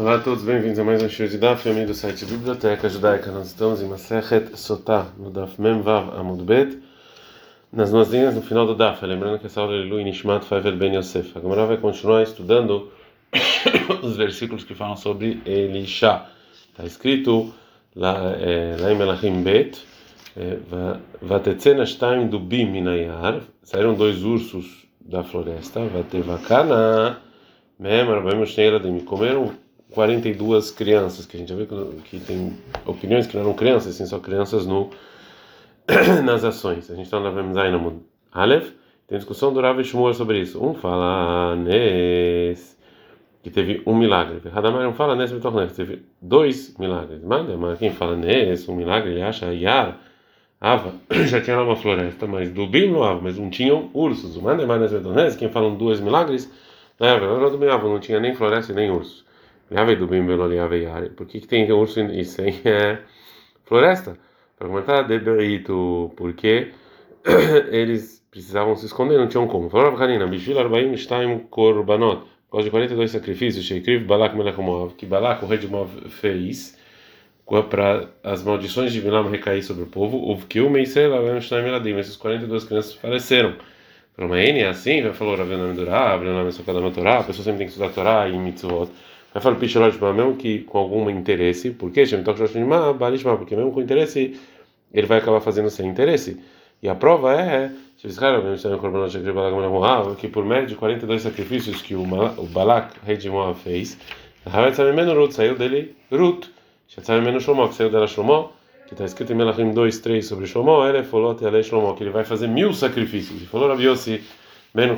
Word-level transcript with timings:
Olá 0.00 0.14
a 0.14 0.18
todos, 0.18 0.42
bem-vindos 0.42 0.78
a 0.78 0.82
mais 0.82 1.02
um 1.02 1.10
show 1.10 1.26
de 1.26 1.36
Daf, 1.36 1.68
amigo 1.68 1.88
do 1.88 1.92
site 1.92 2.24
Biblioteca 2.24 2.88
Judaica. 2.88 3.30
Nós 3.30 3.48
estamos 3.48 3.82
em 3.82 3.86
Masechet 3.86 4.56
Sotah, 4.56 5.08
no 5.18 5.30
Daf 5.30 5.60
Memvav 5.60 6.18
Amud 6.18 6.42
Bet, 6.42 6.78
nas 7.70 7.90
duas 7.90 8.08
linhas 8.08 8.34
no 8.34 8.40
final 8.40 8.66
do 8.66 8.74
Daf. 8.74 9.04
Lembrando 9.04 9.38
que 9.38 9.44
essa 9.44 9.60
aula 9.60 9.74
é 9.74 9.84
Lui 9.84 10.02
Nishmat 10.02 10.42
Favel 10.46 10.74
Ben 10.78 10.96
Yosef. 10.96 11.36
A 11.36 11.42
Gemara 11.42 11.66
vai 11.66 11.76
continuar 11.76 12.22
estudando 12.22 12.90
os 14.02 14.16
versículos 14.16 14.64
que 14.64 14.74
falam 14.74 14.96
sobre 14.96 15.42
Elisha. 15.44 16.24
Está 16.70 16.86
escrito 16.86 17.52
lá, 17.94 18.32
é, 18.40 18.76
lá 18.80 18.92
em 18.92 18.96
Melachim 18.96 19.42
Bet, 19.42 19.84
é, 20.34 20.56
Vatetzena 21.20 21.84
Shtaim 21.84 22.26
Dubim 22.26 22.70
Minayar, 22.70 23.42
saíram 23.62 23.92
dois 23.92 24.22
ursos 24.22 24.86
da 24.98 25.22
floresta, 25.22 25.84
Vatevakana, 25.84 27.20
Mem, 27.78 28.06
Rabbeinu 28.06 28.46
Shnei 28.46 28.70
comeram 29.04 29.52
42 29.90 30.70
crianças, 30.70 31.26
que 31.26 31.36
a 31.36 31.40
gente 31.40 31.48
já 31.48 31.56
viu 31.56 31.66
que 32.04 32.20
tem 32.20 32.56
opiniões 32.86 33.26
que 33.26 33.34
não 33.36 33.42
eram 33.42 33.54
crianças, 33.54 33.94
assim, 33.94 34.06
só 34.06 34.18
crianças 34.18 34.66
no, 34.66 34.90
nas 36.24 36.44
ações. 36.44 36.90
A 36.90 36.94
gente 36.94 37.06
está 37.06 37.18
na 37.18 37.30
Vemzainamud 37.30 37.98
Aleph, 38.32 38.70
tem 39.06 39.18
discussão 39.18 39.52
do 39.52 39.60
Rav 39.60 39.82
Shmuel 39.82 40.14
sobre 40.14 40.40
isso. 40.40 40.64
Um 40.64 40.74
fala 40.74 41.56
Nes, 41.56 42.78
que 43.42 43.50
teve 43.50 43.82
um 43.84 43.96
milagre. 43.96 44.40
Radamar 44.48 44.82
não 44.84 44.94
fala 44.94 45.16
Nes 45.16 45.32
teve 45.74 46.02
dois 46.22 46.76
milagres. 46.78 47.22
Manda, 47.22 47.56
mas 47.56 47.78
quem 47.78 47.90
fala 47.90 48.14
Nes, 48.14 48.68
um 48.68 48.76
milagre, 48.76 49.10
ele 49.10 49.22
acha 49.22 49.52
Yar, 49.52 49.98
Ava, 50.60 50.94
já 51.26 51.40
tinha 51.40 51.56
lá 51.56 51.64
uma 51.64 51.74
floresta, 51.74 52.26
mas 52.26 52.52
do 52.52 52.66
Bim 52.68 52.94
Ava, 52.94 53.20
mas 53.20 53.36
não 53.36 53.50
tinham 53.50 53.90
ursos. 53.92 54.36
Manda, 54.36 54.64
mas 54.66 54.92
Nes 54.92 55.34
quem 55.34 55.48
falam 55.48 55.74
dois 55.74 55.98
milagres, 55.98 56.48
não, 57.00 57.90
não 57.90 57.98
tinha 57.98 58.20
nem 58.20 58.34
floresta 58.34 58.72
nem 58.72 58.90
ursos. 58.90 59.24
Por 61.16 61.26
que, 61.26 61.40
que 61.40 61.46
tem 61.46 61.70
urso 61.70 62.00
e 62.00 62.24
sem 62.24 62.60
é, 62.64 62.98
floresta? 63.64 64.18
Para 64.58 64.68
comentar, 64.68 65.06
deberito, 65.06 66.12
porque 66.16 66.72
eles 67.70 68.22
precisavam 68.30 68.76
se 68.76 68.86
esconder, 68.86 69.18
não 69.18 69.28
tinham 69.28 69.46
como. 69.46 69.70
Falou 69.70 69.90
Rabhanina, 69.92 70.26
Bishvil 70.26 70.58
Arbaim 70.58 70.96
Shtaim 70.96 71.38
Korbanot, 71.50 72.22
por 72.48 72.58
causa 72.58 72.64
de 72.64 72.70
42 72.70 73.10
sacrifícios, 73.10 73.64
Sheikriv 73.64 74.04
Balak 74.06 74.36
Melech 74.36 74.60
Moav, 74.60 74.94
que 74.94 75.06
Balak, 75.06 75.44
o 75.44 75.48
rei 75.48 75.58
de 75.58 75.68
Moav, 75.68 75.88
fez 76.08 76.78
para 77.68 78.08
as 78.22 78.44
maldições 78.44 78.92
de 78.92 79.00
Bilam 79.00 79.28
recair 79.28 79.62
sobre 79.62 79.82
o 79.82 79.86
povo, 79.86 80.18
houve 80.18 80.46
que 80.46 80.60
o 80.60 80.70
Meisel 80.70 81.14
Arbaim 81.14 81.40
Shtaim 81.40 81.66
Eladim, 81.66 81.96
essas 81.96 82.16
42 82.16 82.64
crianças 82.64 82.94
faleceram. 82.94 83.56
Falou, 84.14 84.30
mas 84.30 84.48
é 84.48 84.68
assim, 84.68 85.12
falar 85.12 85.32
o 85.32 85.36
Rav 85.36 86.22
o 86.22 86.24
nome 86.24 86.52
só 86.52 86.62
cada 86.62 86.90
Torá, 86.90 87.20
a 87.20 87.24
pessoa 87.24 87.44
sempre 87.44 87.58
tem 87.58 87.66
que 87.66 87.72
estudar 87.72 87.90
Torá 87.90 88.28
e 88.28 88.38
Mitzvot. 88.38 88.90
Vai 89.32 89.42
falar 89.42 89.56
Picholot 89.56 89.96
mesmo 90.12 90.36
que 90.36 90.60
com 90.60 90.78
algum 90.78 91.08
interesse, 91.08 91.70
por 91.70 91.90
quê? 91.90 92.04
Porque 92.04 93.56
mesmo 93.56 93.72
com 93.72 93.80
interesse, 93.80 94.38
ele 94.92 95.06
vai 95.06 95.18
acabar 95.18 95.40
fazendo 95.40 95.70
sem 95.70 95.88
interesse. 95.88 96.40
E 96.82 96.88
a 96.88 96.94
prova 96.94 97.34
é 97.34 97.70
que 100.18 100.28
por 100.28 100.44
médio 100.44 100.68
de 100.68 100.74
42 100.74 101.22
sacrifícios 101.22 101.82
que 101.82 101.94
o 101.94 102.04
Balak, 102.46 102.94
rei 103.04 103.16
de 103.16 103.28
Moab, 103.28 103.58
fez, 103.58 103.98
saiu 105.34 105.54
dele 105.56 105.94
que 106.88 107.74
saiu 107.74 107.90
dela 107.90 108.06
Shlomo, 108.06 108.50
que 108.86 108.94
está 108.94 109.04
escrito 109.04 109.32
em 109.32 109.36
Melachim 109.36 109.70
2, 109.70 109.98
3 109.98 110.26
sobre 110.26 110.46
Shlomo, 110.46 110.84
ele 110.84 111.04
falou 111.04 111.32
até 111.32 111.62
Shlomo, 111.62 111.94
que 111.94 112.02
ele 112.02 112.10
vai 112.10 112.24
fazer 112.24 112.48
mil 112.48 112.72
sacrifícios. 112.72 113.42
E 113.42 113.44
falou 113.44 113.68
Rabi 113.68 113.84
Yossi 113.84 114.22
Ben. 114.74 114.96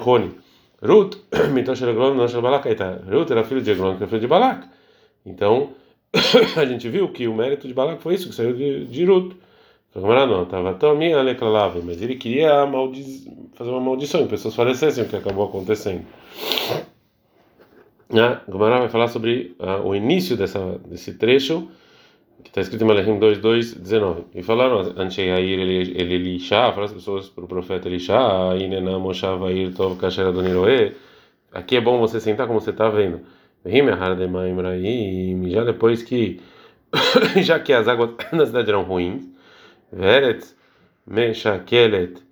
Ruth, 0.83 1.17
Mitosh 1.53 1.83
Eglon, 1.83 2.15
Nosh 2.15 2.35
Balak, 2.35 2.69
Ruth 3.09 3.31
era 3.31 3.45
filho 3.45 3.63
de 3.63 3.71
Eglon, 3.71 3.97
que 3.97 4.03
era 4.03 4.09
filho 4.09 4.21
de 4.21 4.27
Balak. 4.27 4.67
Então, 5.25 5.71
a 6.57 6.65
gente 6.65 6.89
viu 6.89 7.09
que 7.09 7.29
o 7.29 7.35
mérito 7.35 7.69
de 7.69 7.75
Balak 7.75 8.03
foi 8.03 8.15
isso, 8.15 8.29
que 8.29 8.35
saiu 8.35 8.53
de, 8.53 8.87
de 8.87 9.05
Ruth. 9.05 9.35
Não, 9.95 10.43
estava 10.45 10.73
tão 10.75 10.97
minha 10.97 11.19
aleclalava, 11.19 11.81
mas 11.85 12.01
ele 12.01 12.17
queria 12.17 12.65
maldiz... 12.67 13.29
fazer 13.55 13.71
uma 13.71 13.81
maldição, 13.81 14.27
pessoas 14.27 14.55
falecessem, 14.55 15.05
o 15.05 15.09
que 15.09 15.17
acabou 15.17 15.45
acontecendo. 15.45 16.07
Ah, 18.11 18.41
Gomara 18.49 18.81
vai 18.81 18.89
falar 18.89 19.09
sobre 19.09 19.55
ah, 19.59 19.81
o 19.83 19.95
início 19.95 20.37
dessa, 20.37 20.79
desse 20.87 21.15
trecho, 21.15 21.69
que 22.43 22.51
está 22.51 22.61
escrito 22.61 22.83
em 22.83 22.87
Malachim 22.87 23.19
2, 23.19 23.39
2, 23.39 23.75
19. 23.75 24.25
E 24.35 24.43
falaram, 24.43 24.81
Anshei 24.97 25.31
Air 25.31 25.61
Elisha, 25.61 26.57
falaram 26.57 26.85
as 26.85 26.93
pessoas 26.93 27.29
para 27.29 27.45
o 27.45 27.49
profeta 27.49 27.89
Elisha, 27.89 28.17
Inena 28.59 28.99
Moshava 28.99 29.53
Ir 29.53 29.73
Tov 29.75 29.99
Kasher 29.99 30.27
Adoniroe, 30.27 30.95
aqui 31.53 31.77
é 31.77 31.81
bom 31.81 31.99
você 31.99 32.21
sentar 32.21 32.47
como 32.47 32.61
você 32.61 32.71
está 32.71 32.89
vendo. 32.89 33.21
Já 35.51 35.65
depois 35.65 36.03
que, 36.03 36.41
já 37.43 37.61
que 37.61 37.73
as 37.73 37.89
águas 37.89 38.11
na 38.33 38.47
cidade 38.47 38.69
eram 38.71 38.83
ruins, 38.83 39.29
Veret, 39.93 40.45
Meshakelet, 41.07 42.23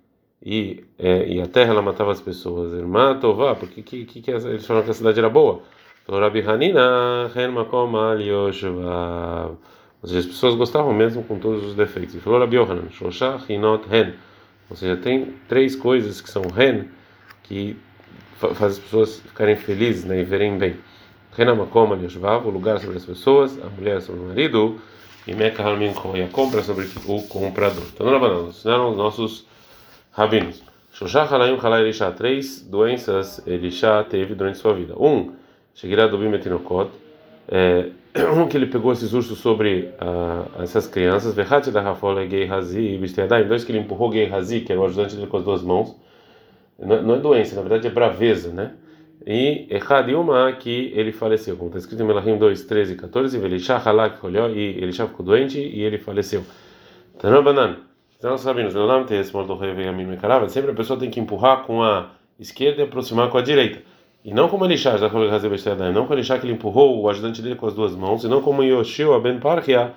e, 0.43 0.83
é, 0.97 1.27
e 1.27 1.41
a 1.41 1.47
terra 1.47 1.71
ela 1.71 1.81
matava 1.81 2.11
as 2.11 2.21
pessoas. 2.21 2.73
Irmã 2.73 3.17
Tová, 3.19 3.55
porque 3.55 3.81
que, 3.83 4.05
que, 4.05 4.21
que 4.21 4.31
eles 4.31 4.65
falaram 4.65 4.85
que 4.85 4.91
a 4.91 4.95
cidade 4.95 5.19
era 5.19 5.29
boa? 5.29 5.61
Então, 6.03 6.19
Rabi 6.19 6.41
Hanina, 6.41 7.27
Ren 7.33 7.49
Makom 7.49 7.95
Al 7.95 8.19
Yoshvav. 8.19 9.57
Ou 10.01 10.09
seja, 10.09 10.19
as 10.19 10.25
pessoas 10.25 10.55
gostavam 10.55 10.93
mesmo 10.93 11.23
com 11.23 11.37
todos 11.37 11.63
os 11.63 11.75
defeitos. 11.75 12.15
E 12.15 12.19
falou 12.19 12.39
Rabi 12.39 12.57
Yohanan, 12.57 12.89
Shosha 12.89 13.39
Hinot 13.47 13.85
Hen. 13.93 14.13
Ou 14.69 14.75
seja, 14.75 14.97
tem 14.97 15.35
três 15.47 15.75
coisas 15.75 16.21
que 16.21 16.29
são 16.29 16.43
Hen, 16.57 16.85
que 17.43 17.77
fazem 18.37 18.67
as 18.67 18.79
pessoas 18.79 19.19
ficarem 19.19 19.55
felizes 19.55 20.05
né, 20.05 20.19
e 20.19 20.23
verem 20.23 20.57
bem. 20.57 20.77
Renamakom 21.33 21.93
Alishvav, 21.93 22.47
o 22.47 22.49
lugar 22.49 22.79
sobre 22.79 22.97
as 22.97 23.05
pessoas, 23.05 23.57
a 23.63 23.69
mulher 23.69 24.01
sobre 24.01 24.21
o 24.21 24.25
marido, 24.25 24.81
e 25.27 25.35
Meka 25.35 25.63
Halminko, 25.63 26.17
e 26.17 26.23
a 26.23 26.27
compra 26.27 26.63
sobre 26.63 26.89
o 27.05 27.21
comprador. 27.23 27.83
Então, 27.93 28.09
não 28.09 28.19
banana, 28.19 28.49
ensinaram 28.49 28.89
os 28.89 28.97
nossos 28.97 29.45
rabinos. 30.11 30.63
Shosha 30.91 31.21
Halayim 31.23 31.57
Halay 31.57 31.83
Elisha, 31.83 32.11
três 32.11 32.61
doenças 32.61 33.41
Elisha 33.47 34.03
teve 34.09 34.35
durante 34.35 34.57
sua 34.57 34.73
vida. 34.73 34.93
Um, 34.97 35.33
Shegirah 35.73 36.07
Dobim 36.07 36.27
Metinokot, 36.27 36.91
é, 37.47 37.89
um 38.33 38.47
que 38.49 38.57
ele 38.57 38.65
pegou 38.65 38.91
esses 38.91 39.13
ursos 39.13 39.37
sobre 39.39 39.89
uh, 40.01 40.61
essas 40.61 40.87
crianças, 40.87 41.33
da 41.71 41.81
e 42.79 42.97
Bistiadai, 42.97 43.45
dois 43.45 43.63
que 43.63 43.71
ele 43.71 43.79
empurrou 43.79 44.09
Gay 44.09 44.29
que 44.65 44.71
era 44.71 44.81
o 44.81 44.85
ajudante 44.85 45.15
dele 45.15 45.27
com 45.27 45.37
as 45.37 45.43
duas 45.43 45.61
mãos. 45.61 45.95
Não, 46.79 47.01
não 47.01 47.15
é 47.15 47.19
doença, 47.19 47.55
na 47.55 47.61
verdade 47.61 47.87
é 47.87 47.91
braveza, 47.91 48.51
né? 48.51 48.73
E 49.25 49.67
uma 50.15 50.51
que 50.53 50.91
ele 50.95 51.11
faleceu, 51.11 51.55
como 51.55 51.69
está 51.69 51.79
escrito 51.79 52.01
em 52.01 52.07
Melahim 52.07 52.37
2, 52.37 52.63
13 52.63 52.93
e 52.93 52.95
14, 52.95 53.37
Velishah 53.37 53.77
Halak 53.77 54.25
olhou 54.25 54.49
e 54.49 54.81
ficou 55.07 55.23
doente 55.23 55.59
e 55.59 55.83
ele 55.83 55.99
faleceu. 55.99 56.43
Tanan 57.19 57.43
Banan, 57.43 57.77
então 58.17 58.35
sabemos, 58.37 58.73
tem 59.05 59.19
esse 59.19 59.31
modo 59.31 59.47
sempre 60.49 60.71
a 60.71 60.73
pessoa 60.73 60.97
tem 60.97 61.11
que 61.11 61.19
empurrar 61.19 61.63
com 61.63 61.83
a 61.83 62.09
esquerda 62.39 62.81
e 62.81 62.85
aproximar 62.85 63.29
com 63.29 63.37
a 63.37 63.41
direita. 63.43 63.83
E 64.23 64.33
não 64.33 64.47
como 64.47 64.65
Elisha, 64.65 64.97
já 64.97 65.09
falou 65.09 65.27
não 65.27 66.03
como 66.03 66.13
Elisha 66.13 66.37
que 66.37 66.45
ele 66.45 66.53
empurrou 66.53 67.01
o 67.01 67.09
ajudante 67.09 67.41
dele 67.41 67.55
com 67.55 67.65
as 67.65 67.73
duas 67.73 67.95
mãos, 67.95 68.23
e 68.23 68.27
não 68.27 68.41
como 68.41 68.63
Yoshua 68.63 69.19
ben 69.19 69.39
Parkia, 69.39 69.93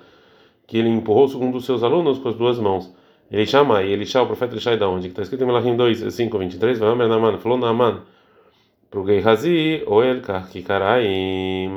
que 0.67 0.79
ele 0.79 0.89
empurrou 0.89 1.29
um 1.37 1.51
dos 1.51 1.67
seus 1.67 1.83
alunos 1.83 2.19
com 2.19 2.31
as 2.31 2.35
duas 2.35 2.59
mãos. 2.59 2.91
Ele 3.31 3.45
chama, 3.47 3.83
e 3.83 3.95
o 3.95 4.27
profeta 4.27 4.55
Elisha, 4.55 4.77
da 4.77 4.89
onde? 4.89 5.09
Que 5.09 5.13
está 5.13 5.23
escrito 5.23 5.45
em 5.45 5.47
Melachim 5.47 5.77
2, 5.77 6.15
5, 6.15 6.39
23, 6.39 6.79
vai 6.79 6.97
Naaman, 6.97 7.39
falou 7.39 7.59
Naaman, 7.59 8.03
para 8.91 9.01
o 9.01 9.07
Gehazi, 9.07 9.83
ou 9.87 10.03
el 10.03 10.23
Karaim, 10.23 11.77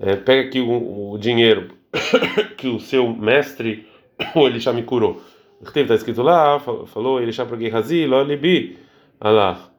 é, 0.00 0.16
pega 0.16 0.48
aqui 0.48 0.60
o, 0.60 1.12
o 1.12 1.18
dinheiro 1.18 1.68
que 2.56 2.66
o 2.66 2.80
seu 2.80 3.08
mestre, 3.08 3.86
o 4.34 4.46
Elisha, 4.46 4.72
me 4.72 4.82
curou. 4.82 5.20
Está 5.62 5.94
escrito 5.94 6.22
lá, 6.22 6.58
falou 6.58 7.20
Elisha 7.20 7.44
para 7.44 7.56
o 7.56 7.60
Gehazi, 7.60 8.06
lo 8.06 8.22
libi, 8.22 8.76
Allah. 9.20 9.75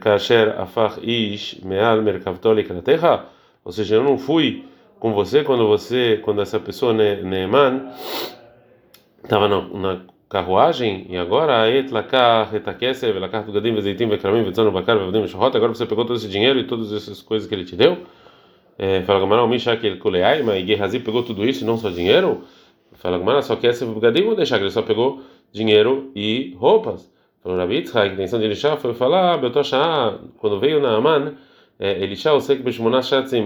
Kasher 0.00 0.54
afach 0.58 0.98
ish 1.02 1.62
meal 1.64 2.02
merkavtolik 2.02 2.68
na 2.72 3.24
ou 3.64 3.72
seja, 3.72 3.96
eu 3.96 4.04
não 4.04 4.18
fui 4.18 4.64
com 5.00 5.12
você 5.12 5.42
quando 5.42 5.66
você, 5.66 6.20
quando 6.22 6.40
essa 6.40 6.60
pessoa 6.60 6.92
Neeman 6.92 7.90
estava 9.24 9.48
na, 9.48 9.62
na 9.62 10.00
carruagem 10.28 11.06
e 11.08 11.16
agora 11.16 11.68
et 11.70 11.90
lakar 11.90 12.54
etakesev 12.54 13.18
lakar 13.18 13.44
tugadim 13.44 13.74
vezeitim 13.74 14.08
vekramim 14.08 14.44
vetzano 14.44 14.70
bakar 14.70 14.98
vevadim 14.98 15.22
mishahot 15.22 15.56
agora 15.56 15.74
você 15.74 15.86
pegou 15.86 16.04
todo 16.04 16.16
esse 16.16 16.28
dinheiro 16.28 16.58
e 16.58 16.64
todas 16.64 16.92
essas 16.92 17.22
coisas 17.22 17.48
que 17.48 17.54
ele 17.54 17.64
te 17.64 17.76
deu? 17.76 17.98
Fala 19.06 19.20
Gamara 19.20 19.42
o 19.42 19.48
Mishak 19.48 19.86
el 19.86 19.98
kuleai 19.98 20.42
mas 20.42 20.66
Gehazi 20.66 21.00
pegou 21.00 21.22
tudo 21.22 21.48
isso 21.48 21.64
e 21.64 21.66
não 21.66 21.78
só 21.78 21.88
dinheiro? 21.88 22.42
Fala 22.92 23.18
Gamara 23.18 23.40
só 23.40 23.56
que 23.56 23.66
esse 23.66 23.86
gadim 23.86 24.24
vou 24.24 24.36
deixar? 24.36 24.60
Ele 24.60 24.70
só 24.70 24.82
pegou 24.82 25.22
dinheiro 25.50 26.10
e 26.14 26.54
roupas 26.58 27.10
Falou 27.46 27.60
Rabi 27.60 27.84
a 27.94 28.06
intenção 28.08 28.40
de 28.40 28.44
Elisha 28.44 28.76
foi 28.76 28.92
falar, 28.92 29.38
quando 30.36 30.58
veio 30.58 30.80
Naaman, 30.80 31.34
é, 31.78 32.02
Elisha, 32.02 32.30
eu 32.30 32.40
sei 32.40 32.56
que 32.56 32.62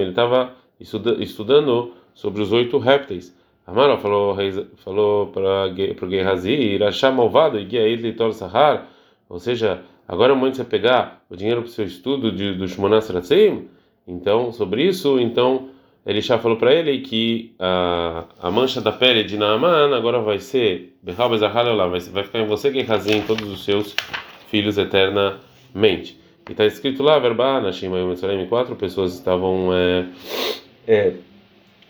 ele 0.00 0.08
estava 0.08 0.54
estudando 0.80 1.92
sobre 2.14 2.40
os 2.40 2.50
oito 2.50 2.78
répteis. 2.78 3.36
Amaro 3.66 3.98
falou, 3.98 4.34
falou 4.76 5.26
para 5.26 6.06
o 6.06 6.08
Gehazi, 6.10 6.50
Irachá 6.50 7.12
malvado, 7.12 7.60
e 7.60 7.64
Guia 7.66 7.82
ele 7.82 8.16
Sahar, 8.32 8.88
ou 9.28 9.38
seja, 9.38 9.82
agora 10.08 10.32
é 10.32 10.34
o 10.34 10.38
momento 10.38 10.52
de 10.52 10.62
você 10.62 10.64
pegar 10.64 11.22
o 11.28 11.36
dinheiro 11.36 11.60
para 11.60 11.68
o 11.68 11.70
seu 11.70 11.84
estudo 11.84 12.32
de, 12.32 12.54
do 12.54 12.66
Shmonash 12.66 13.08
Shatzim, 13.08 13.68
então, 14.08 14.50
sobre 14.50 14.82
isso, 14.82 15.20
então, 15.20 15.68
Elisha 16.04 16.38
falou 16.38 16.56
para 16.56 16.72
ele 16.72 17.00
que 17.00 17.52
a, 17.58 18.24
a 18.40 18.50
mancha 18.50 18.80
da 18.80 18.90
pele 18.90 19.22
de 19.22 19.36
Naaman 19.36 19.94
agora 19.94 20.18
vai 20.20 20.38
ser 20.38 20.94
vai, 21.02 22.00
vai 22.00 22.24
ficar 22.24 22.38
em 22.40 22.46
você 22.46 22.70
que 22.70 22.78
em 23.18 23.22
todos 23.22 23.48
os 23.50 23.64
seus 23.64 23.94
filhos 24.48 24.78
eternamente. 24.78 26.18
E 26.48 26.52
está 26.52 26.64
escrito 26.64 27.02
lá, 27.02 27.18
verba, 27.18 27.60
na 27.60 27.70
Shima 27.70 27.98
e 27.98 28.46
quatro 28.46 28.74
pessoas 28.76 29.14
estavam 29.14 29.72
é, 29.72 30.06
é, 30.88 31.12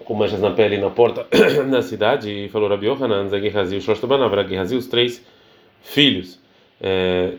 com 0.05 0.15
manchas 0.15 0.41
na 0.41 0.51
pele 0.51 0.77
na 0.77 0.91
porta 0.91 1.27
da 1.71 1.81
cidade 1.81 2.31
e 2.31 2.49
falou 2.49 2.69
Rabi 2.69 2.87
Yohanan, 2.87 3.29
Zagirrazi, 3.29 3.77
o 3.77 3.81
Shoshtaban, 3.81 4.19
Rabi 4.19 4.57
os 4.77 4.89
três 4.89 5.25
filhos. 5.83 6.39
É, 6.81 7.35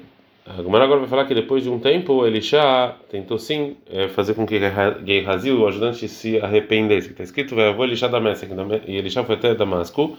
a 0.46 0.54
agora 0.54 1.00
vai 1.00 1.08
falar 1.08 1.26
que 1.26 1.36
depois 1.36 1.64
de 1.64 1.70
um 1.70 1.80
tempo 1.80 2.26
Elisha 2.26 2.96
tentou 3.10 3.38
sim 3.38 3.78
é, 3.90 4.08
fazer 4.08 4.34
com 4.34 4.46
que 4.46 4.60
Gehazi, 5.06 5.52
o 5.52 5.68
ajudante, 5.68 6.08
se 6.08 6.40
arrependesse. 6.40 7.12
Está 7.12 7.24
escrito, 7.24 7.56
vou 7.56 7.86
Elisha 7.86 8.10
da 8.10 8.20
Messa, 8.20 8.48
e 8.88 8.98
Elisha 8.98 9.24
foi 9.24 9.36
até 9.36 9.54
Damasco. 9.54 10.18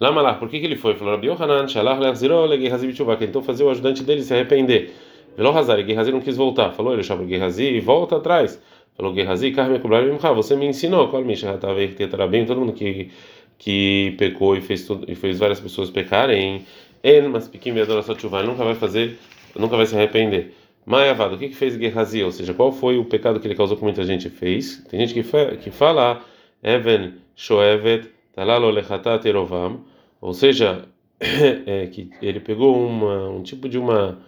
Lama 0.00 0.22
lá, 0.22 0.34
por 0.34 0.48
que, 0.48 0.58
que 0.58 0.66
ele 0.66 0.76
foi? 0.76 0.94
Falou 0.94 1.14
Rabi 1.14 1.28
Yohanan, 1.28 1.68
Shalach 1.68 2.00
Lechziro, 2.00 2.48
Gehazi 2.58 2.86
Bitshuva, 2.86 3.16
que 3.16 3.26
tentou 3.26 3.42
fazer 3.42 3.62
o 3.62 3.70
ajudante 3.70 4.02
dele 4.02 4.22
se 4.22 4.34
arrepender. 4.34 4.92
Velo 5.36 5.56
Hazar, 5.56 5.84
Gehazi 5.84 6.10
não 6.10 6.20
quis 6.20 6.36
voltar. 6.36 6.72
Falou 6.72 6.94
Elisha 6.94 7.14
para 7.14 7.26
Gehazi, 7.26 7.78
volta 7.80 8.16
atrás. 8.16 8.60
Falou 8.96 9.14
Gehazi, 9.14 9.52
Carme 9.52 9.78
Kublar 9.78 10.04
você 10.34 10.56
me 10.56 10.66
ensinou. 10.66 11.08
Qual 11.08 11.22
Misha 11.22 11.50
Hatavei 11.50 11.88
Tetrabim, 11.88 12.44
todo 12.44 12.60
mundo 12.60 12.72
que, 12.72 13.10
que 13.58 14.14
pecou 14.18 14.56
e 14.56 14.60
fez, 14.60 14.86
tudo, 14.86 15.04
e 15.06 15.14
fez 15.14 15.38
várias 15.38 15.60
pessoas 15.60 15.90
pecarem. 15.90 16.64
En, 17.04 17.28
mas 17.28 17.46
Piquim 17.46 17.72
Vedoração 17.72 18.14
Tshuva, 18.14 18.42
nunca 18.42 18.64
vai 18.64 18.74
fazer 18.74 19.16
nunca 19.56 19.76
vai 19.76 19.86
se 19.86 19.94
arrepender. 19.94 20.54
Maiavado, 20.86 21.34
o 21.34 21.38
que, 21.38 21.48
que 21.48 21.56
fez 21.56 21.74
Gehazi? 21.76 22.22
Ou 22.22 22.32
seja, 22.32 22.54
qual 22.54 22.72
foi 22.72 22.98
o 22.98 23.04
pecado 23.04 23.38
que 23.38 23.46
ele 23.46 23.54
causou 23.54 23.76
que 23.76 23.82
muita 23.82 24.04
gente 24.04 24.28
fez? 24.30 24.84
Tem 24.90 25.00
gente 25.00 25.14
que, 25.14 25.56
que 25.58 25.70
fala, 25.70 26.20
Even 26.62 27.14
Shoevet 27.34 28.10
Talalo 28.32 28.70
Lechatat 28.70 29.26
Erovam, 29.26 29.80
ou 30.20 30.32
seja, 30.32 30.84
é, 31.20 31.86
que 31.86 32.10
ele 32.22 32.40
pegou 32.40 32.76
uma, 32.76 33.28
um 33.28 33.42
tipo 33.42 33.68
de 33.68 33.78
uma 33.78 34.18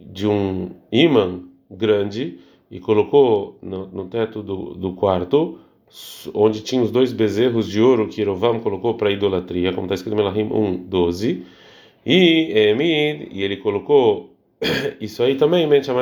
de 0.00 0.26
um 0.26 0.70
imã 0.90 1.42
grande 1.70 2.38
e 2.70 2.80
colocou 2.80 3.58
no, 3.62 3.86
no 3.86 4.06
teto 4.06 4.42
do, 4.42 4.74
do 4.74 4.92
quarto 4.94 5.58
onde 6.32 6.60
tinha 6.62 6.82
os 6.82 6.90
dois 6.90 7.12
bezerros 7.12 7.68
de 7.68 7.80
ouro 7.80 8.08
que 8.08 8.20
Erovam 8.20 8.60
colocou 8.60 8.94
para 8.94 9.10
idolatria, 9.10 9.72
como 9.72 9.86
está 9.86 9.94
escrito 9.94 10.14
em 10.14 10.16
Melahim 10.16 10.48
1, 10.52 10.76
12, 10.84 11.44
e 12.06 12.52
Emid, 12.54 13.28
e 13.32 13.42
ele 13.42 13.56
colocou 13.56 14.30
isso 15.00 15.22
aí 15.22 15.36
também 15.36 15.66
mente 15.66 15.90
a 15.90 15.94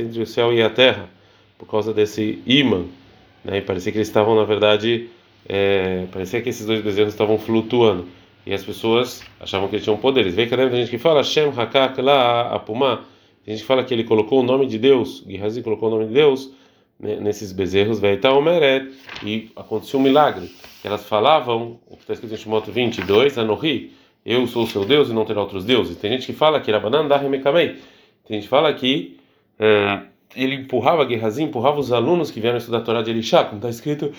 entre 0.00 0.22
o 0.22 0.26
céu 0.26 0.52
e 0.52 0.62
a 0.62 0.70
terra, 0.70 1.08
por 1.58 1.66
causa 1.66 1.92
desse 1.92 2.42
imã, 2.46 2.84
né? 3.44 3.58
E 3.58 3.60
parecia 3.60 3.92
que 3.92 3.98
eles 3.98 4.08
estavam 4.08 4.34
na 4.34 4.44
verdade, 4.44 5.08
é, 5.48 6.06
parecia 6.12 6.40
que 6.40 6.48
esses 6.48 6.66
dois 6.66 6.80
bezerros 6.80 7.12
estavam 7.12 7.38
flutuando 7.38 8.06
e 8.46 8.54
as 8.54 8.64
pessoas 8.64 9.22
achavam 9.38 9.68
que 9.68 9.76
eles 9.76 9.84
tinham 9.84 9.96
poderes. 9.96 10.34
Vem 10.34 10.48
tem 10.48 10.70
gente 10.70 10.90
que 10.90 10.98
fala 10.98 11.22
Shem 11.22 11.52
Hakak 11.54 12.00
La 12.00 12.54
Apumá, 12.54 13.04
tem 13.44 13.54
gente 13.54 13.62
que 13.62 13.66
fala 13.66 13.84
que 13.84 13.92
ele 13.92 14.04
colocou 14.04 14.40
o 14.40 14.42
nome 14.42 14.66
de 14.66 14.78
Deus, 14.78 15.24
Gehazi 15.26 15.62
colocou 15.62 15.88
o 15.88 15.90
nome 15.90 16.06
de 16.06 16.14
Deus 16.14 16.50
né, 16.98 17.16
nesses 17.20 17.52
bezerros, 17.52 18.00
Omeret, 18.02 18.90
e 19.22 19.50
aconteceu 19.54 20.00
um 20.00 20.02
milagre. 20.02 20.50
Elas 20.82 21.04
falavam, 21.04 21.78
o 21.86 21.96
que 21.96 22.02
está 22.02 22.14
escrito 22.14 22.34
em 22.34 22.36
Shimoto 22.36 22.72
22, 22.72 23.36
Anohi, 23.36 23.92
eu 24.24 24.46
sou 24.46 24.64
o 24.64 24.66
seu 24.66 24.84
Deus 24.84 25.08
e 25.08 25.12
não 25.12 25.24
terá 25.24 25.40
outros 25.40 25.64
deuses. 25.64 25.96
Tem 25.96 26.10
gente 26.10 26.26
que 26.26 26.32
fala 26.32 26.60
que 26.60 26.70
Rabanan 26.70 27.06
Dahimekamei 27.06 27.76
a 28.28 28.36
gente 28.36 28.48
fala 28.48 28.72
que 28.72 29.18
é, 29.58 30.00
ele 30.36 30.54
empurrava 30.54 31.08
Gehazi, 31.08 31.42
empurrava 31.42 31.78
os 31.78 31.92
alunos 31.92 32.30
que 32.30 32.40
vieram 32.40 32.58
estudar 32.58 32.78
a 32.78 32.82
Torá 32.82 33.02
de 33.02 33.10
Elisha, 33.10 33.44
como 33.44 33.56
está 33.56 33.68
escrito, 33.68 34.12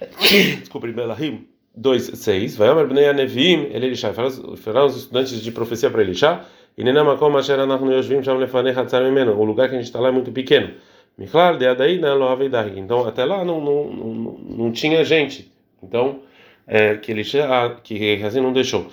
desculpe, 0.60 0.92
Belahim 0.92 1.46
2:6, 1.78 2.56
vai 2.56 2.70
Omer 2.70 2.86
Bnei 2.86 3.08
Anevim, 3.08 3.68
ele 3.70 3.86
Elisha, 3.86 4.12
falaram 4.12 4.86
os 4.86 4.96
estudantes 4.96 5.42
de 5.42 5.52
profecia 5.52 5.90
para 5.90 6.02
Elisha, 6.02 6.40
e 6.76 6.82
Nenamakom 6.82 7.36
Asher 7.36 7.58
Anachnu 7.60 7.92
Yoshvim 7.92 8.22
Sham 8.22 8.38
Lefanei 8.38 8.72
Hatzar 8.72 9.02
Mimeno, 9.02 9.38
o 9.38 9.44
lugar 9.44 9.68
que 9.68 9.74
a 9.74 9.78
gente 9.78 9.86
está 9.86 10.00
lá 10.00 10.08
é 10.08 10.12
muito 10.12 10.32
pequeno. 10.32 10.74
Miklar 11.16 11.56
de 11.56 11.66
Adaí 11.66 11.98
não 11.98 12.18
lo 12.18 12.28
Aveidai. 12.28 12.72
Então 12.76 13.06
até 13.06 13.24
lá 13.24 13.44
não, 13.44 13.60
não, 13.60 13.84
não, 13.92 14.38
não 14.38 14.72
tinha 14.72 15.04
gente. 15.04 15.52
Então 15.82 16.20
é, 16.66 16.96
que 16.96 17.12
Elisha, 17.12 17.76
que 17.84 17.96
Gehazi 17.96 18.40
não 18.40 18.52
deixou. 18.52 18.86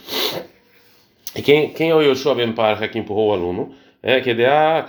E 1.35 1.41
quem, 1.41 1.73
quem 1.73 1.89
é 1.89 1.95
o 1.95 2.01
Yoshua 2.01 2.35
Ben 2.35 2.51
Parha 2.51 2.87
que 2.87 2.99
empurrou 2.99 3.29
o 3.29 3.33
aluno? 3.33 3.73
É 4.03 4.19
que 4.19 4.33
de 4.33 4.45
ah, 4.45 4.83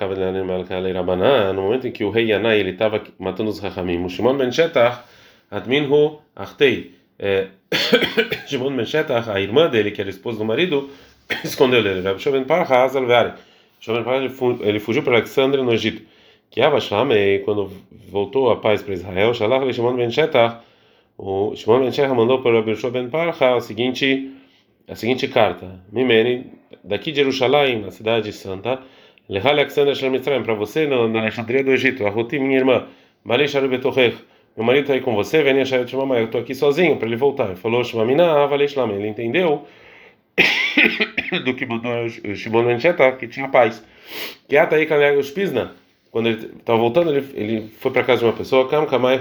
no 1.55 1.63
momento 1.63 1.87
em 1.87 1.93
que 1.93 2.03
o 2.03 2.11
rei 2.11 2.29
Yanai 2.29 2.59
ele 2.59 2.71
estava 2.71 3.03
matando 3.19 3.51
os 3.51 3.59
Rahamim, 3.59 4.09
Shimon 4.09 4.39
ben 4.39 4.51
Shetach, 4.51 5.03
Adminhu 5.51 6.23
Achtei, 6.35 6.95
é, 7.19 7.49
Shimon 8.49 8.75
ben 8.75 8.87
Shetach, 8.87 9.29
a 9.29 9.39
irmã 9.39 9.69
dele, 9.69 9.91
que 9.91 10.01
era 10.01 10.09
esposa 10.09 10.39
do 10.39 10.47
marido, 10.47 10.89
escondeu 11.45 11.81
ele. 11.81 12.01
Rabi 12.01 12.23
Shimon 12.23 12.45
Parha 12.45 12.85
Azalveari. 12.85 13.35
Shimon 13.81 14.03
Parha 14.03 14.31
ele 14.63 14.81
fugiu 14.81 15.03
para 15.03 15.17
Alexandre 15.17 15.61
no 15.61 15.75
Egito. 15.75 16.03
Que 16.51 16.63
Abashlamei, 16.63 17.41
quando 17.41 17.71
voltou 18.09 18.51
a 18.51 18.57
paz 18.57 18.83
para 18.83 18.95
Israel, 18.95 19.35
Shalach 19.35 19.63
le 19.63 19.75
Shimon 19.75 19.95
ben 19.95 20.11
Shetach, 20.11 20.63
o 21.19 21.55
Shimon 21.55 21.81
ben 21.81 21.93
Shetach 21.93 22.15
mandou 22.15 22.41
para 22.41 22.63
Shimon 22.75 22.91
ben 22.91 23.11
Parha 23.11 23.57
a 23.57 23.61
seguinte 23.61 24.33
a 24.89 24.95
seguinte 24.95 25.29
carta: 25.29 25.81
Mimeni, 25.93 26.47
daqui 26.83 27.13
de 27.13 27.19
Jerusalém, 27.19 27.81
na 27.81 27.91
cidade 27.91 28.33
santa, 28.33 28.81
Leha 29.29 29.51
Alexander 29.51 29.95
para 30.45 30.55
você 30.55 30.87
na, 30.87 31.09
na 31.09 31.21
Alexandria 31.21 31.63
do 31.63 31.71
Egito, 31.71 32.07
a 32.07 32.11
Ruti, 32.11 32.39
minha 32.39 32.59
irmã, 32.59 32.87
Balei 33.25 33.49
Sharu 33.49 33.69
Betochech, 33.69 34.17
meu 34.57 34.67
marido 34.67 34.83
está 34.83 34.95
aí 34.95 35.01
com 35.01 35.15
você, 35.15 35.43
vem 35.43 35.65
Shayot 35.65 35.91
Shmamai, 35.91 36.21
eu 36.21 36.25
estou 36.27 36.41
aqui 36.41 36.55
sozinho 36.55 36.97
para 36.97 37.07
ele 37.07 37.17
voltar. 37.17 37.47
Ele 37.47 37.57
falou, 37.57 37.83
Shmamina, 37.83 38.45
Avalei 38.45 38.69
Shlam, 38.69 38.91
ele 38.93 39.09
entendeu 39.09 39.67
do 41.45 41.55
que 41.55 41.65
mandou 41.65 41.91
o 42.05 42.35
Shimon 42.37 42.65
Ben 42.65 42.79
que 43.19 43.29
tinha 43.29 43.49
paz. 43.49 43.83
Que 44.47 44.59
até 44.59 44.77
aí 44.77 45.17
os 45.17 45.31
Pisna, 45.31 45.73
quando 46.11 46.29
ele 46.29 46.53
estava 46.59 46.79
voltando, 46.79 47.15
ele, 47.15 47.71
foi 47.79 47.91
para 47.91 48.05
casa 48.05 48.19
de 48.19 48.25
uma 48.27 48.35
pessoa, 48.35 48.69
Kam 48.69 48.85
Kamai 48.85 49.19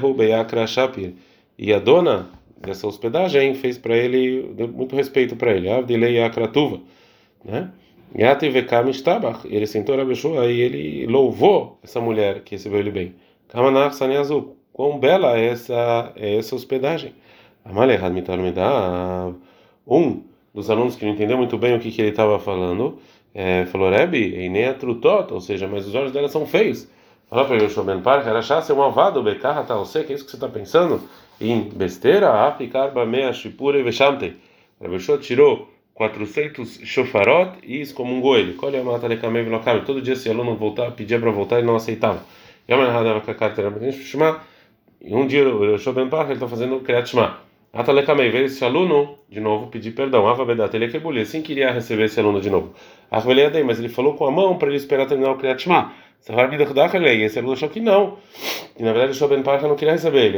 Shapir, 0.68 1.13
e 1.57 1.74
a 1.74 1.80
dona 1.80 2.30
dessa 2.57 2.86
hospedagem 2.86 3.56
fez 3.56 3.77
para 3.77 3.95
ele, 3.95 4.53
muito 4.74 4.98
respeito 4.98 5.38
para 5.38 5.53
ele, 5.53 5.69
Avdilei 5.69 6.21
Akratuva, 6.21 6.81
né? 7.45 7.71
Ele 8.13 9.66
sentou 9.66 9.96
na 9.96 10.04
Beshua 10.04 10.46
e 10.48 10.60
ele 10.60 11.06
louvou 11.08 11.80
essa 11.81 12.02
mulher 12.02 12.42
que 12.42 12.56
recebeu 12.56 12.80
ele 12.80 12.92
bem. 12.92 13.16
Kamanach 13.48 14.02
Azul. 14.18 14.58
Quão 14.74 15.00
bela 15.00 15.38
é 15.38 15.48
essa, 15.48 16.12
é 16.16 16.38
essa 16.38 16.56
hospedagem. 16.56 17.13
Um 19.88 20.24
dos 20.53 20.70
alunos 20.70 20.96
que 20.96 21.06
não 21.06 21.13
entendeu 21.13 21.38
muito 21.38 21.58
bem 21.58 21.75
o 21.75 21.80
que, 21.80 21.91
que 21.91 22.01
ele 22.01 22.10
estava 22.10 22.39
falando 22.39 22.98
é, 23.34 23.65
falou: 23.65 23.89
Rebbe, 23.89 24.36
Einea 24.36 24.74
Trutot, 24.74 25.34
ou 25.34 25.41
seja, 25.41 25.68
mas 25.68 25.88
os 25.88 25.96
olhos 25.96 26.12
dela 26.12 26.27
são 26.27 26.46
feios. 26.46 26.88
Falou 27.30 27.46
para 27.46 27.58
Yoshua 27.58 27.84
Ben 27.84 28.01
Park, 28.01 28.27
era 28.27 28.41
ser 28.41 28.74
um 28.74 28.82
avado, 28.82 29.24
Bekarra 29.24 29.63
tal, 29.63 29.86
você, 29.86 30.03
que 30.03 30.12
é 30.12 30.15
isso 30.15 30.25
que 30.25 30.32
você 30.32 30.38
está 30.38 30.50
pensando? 30.50 31.01
Em 31.39 31.62
besteira, 31.70 32.30
Aficar 32.30 32.91
Bamea 32.91 33.32
Shipure 33.32 33.82
Veshamte. 33.84 34.36
Yoshua 34.84 35.18
tirou 35.18 35.70
400 35.93 36.79
shofarot 36.83 37.57
e 37.63 37.81
excomungou 37.81 38.38
ele. 38.38 38.53
Todo 39.86 40.01
dia, 40.01 40.15
se 40.15 40.29
o 40.29 40.31
aluno 40.31 40.55
voltar, 40.55 40.91
pedia 40.91 41.19
para 41.19 41.31
voltar, 41.31 41.57
ele 41.57 41.67
não 41.67 41.75
aceitava. 41.75 42.24
E 45.03 45.15
um 45.15 45.25
dia, 45.27 45.48
o 45.48 45.77
Shoben 45.77 46.10
Park, 46.10 46.25
ele 46.25 46.33
está 46.33 46.48
fazendo 46.48 46.79
Kriyat 46.79 47.10
Shema. 47.10 47.39
Atalekamei, 47.74 48.29
veio 48.29 48.45
esse 48.45 48.63
aluno 48.65 49.17
de 49.29 49.39
novo 49.39 49.67
pedir 49.67 49.91
perdão. 49.91 50.27
Avavedat, 50.27 50.74
ele 50.75 50.89
quebulha, 50.89 51.21
assim 51.21 51.41
queria 51.41 51.71
receber 51.71 52.03
esse 52.03 52.19
aluno 52.19 52.41
de 52.41 52.50
novo. 52.50 52.74
Arvelei 53.10 53.63
mas 53.63 53.79
ele 53.79 53.89
falou 53.89 54.13
com 54.15 54.25
a 54.25 54.31
mão 54.31 54.57
para 54.57 54.67
ele 54.67 54.77
esperar 54.77 55.07
terminar 55.07 55.31
o 55.31 55.38
Kriyat 55.38 55.63
Shema. 55.63 55.93
E 56.27 57.24
esse 57.24 57.39
aluno 57.39 57.53
achou 57.53 57.69
que 57.69 57.79
não. 57.79 58.17
E 58.77 58.83
na 58.83 58.91
verdade 58.93 59.13
o 59.13 59.15
Shoben 59.15 59.41
Park 59.41 59.63
não 59.63 59.75
queria 59.75 59.93
receber 59.93 60.25
ele. 60.25 60.38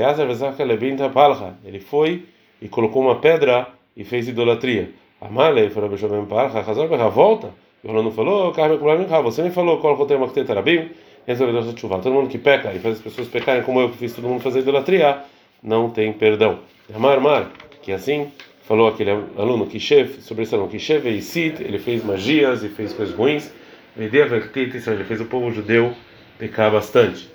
Ele 1.66 1.80
foi 1.80 2.24
e 2.62 2.70
colocou 2.70 3.02
uma 3.02 3.20
pedra 3.20 3.68
e 3.98 4.04
fez 4.04 4.28
idolatria. 4.28 4.92
Amalei 5.24 5.70
falou 5.70 5.90
para 5.90 5.98
Shobem 5.98 6.26
Parcha, 6.26 6.60
Hazar 6.60 6.88
Berra, 6.88 7.10
volta. 7.10 7.50
E 7.84 7.88
o 7.88 7.94
não 7.94 8.12
falou, 8.12 8.52
Carme 8.52 8.78
Kulam 8.78 9.06
você 9.24 9.42
me 9.42 9.52
falou, 9.52 9.80
qual 9.80 9.96
Rotem 9.96 10.18
Maktet 10.18 10.50
Arabim, 10.52 10.90
resolveu 11.26 11.60
essa 11.60 11.76
chuva. 11.78 12.00
Todo 12.00 12.14
mundo 12.14 12.30
que 12.30 12.38
peca 12.38 12.74
e 12.74 12.80
faz 12.80 12.96
as 12.96 13.02
pessoas 13.02 13.28
pecarem 13.28 13.64
como 13.64 13.80
eu 13.80 13.90
que 13.90 13.98
fiz 13.98 14.14
todo 14.14 14.28
mundo 14.28 14.42
fazer 14.42 14.60
idolatria, 14.60 15.22
não 15.62 15.90
tem 15.90 16.12
perdão. 16.12 16.60
Amar 16.94 17.20
Mar, 17.22 17.52
que 17.82 17.92
assim 17.92 18.32
falou 18.64 18.88
aquele 18.88 19.12
aluno 19.12 19.68
Kishev, 19.68 20.22
sobre 20.22 20.44
esse 20.44 20.54
aluno 20.56 20.70
Kishev 20.70 21.08
e 21.08 21.22
Sid, 21.22 21.64
ele 21.64 21.80
fez 21.80 22.04
magias 22.04 22.64
e 22.64 22.70
fez 22.70 22.94
coisas 22.94 23.16
ruins, 23.16 23.52
ele 23.98 25.04
fez 25.04 25.22
o 25.22 25.26
povo 25.26 25.52
judeu 25.52 25.94
pecar 26.38 26.72
bastante. 26.72 27.30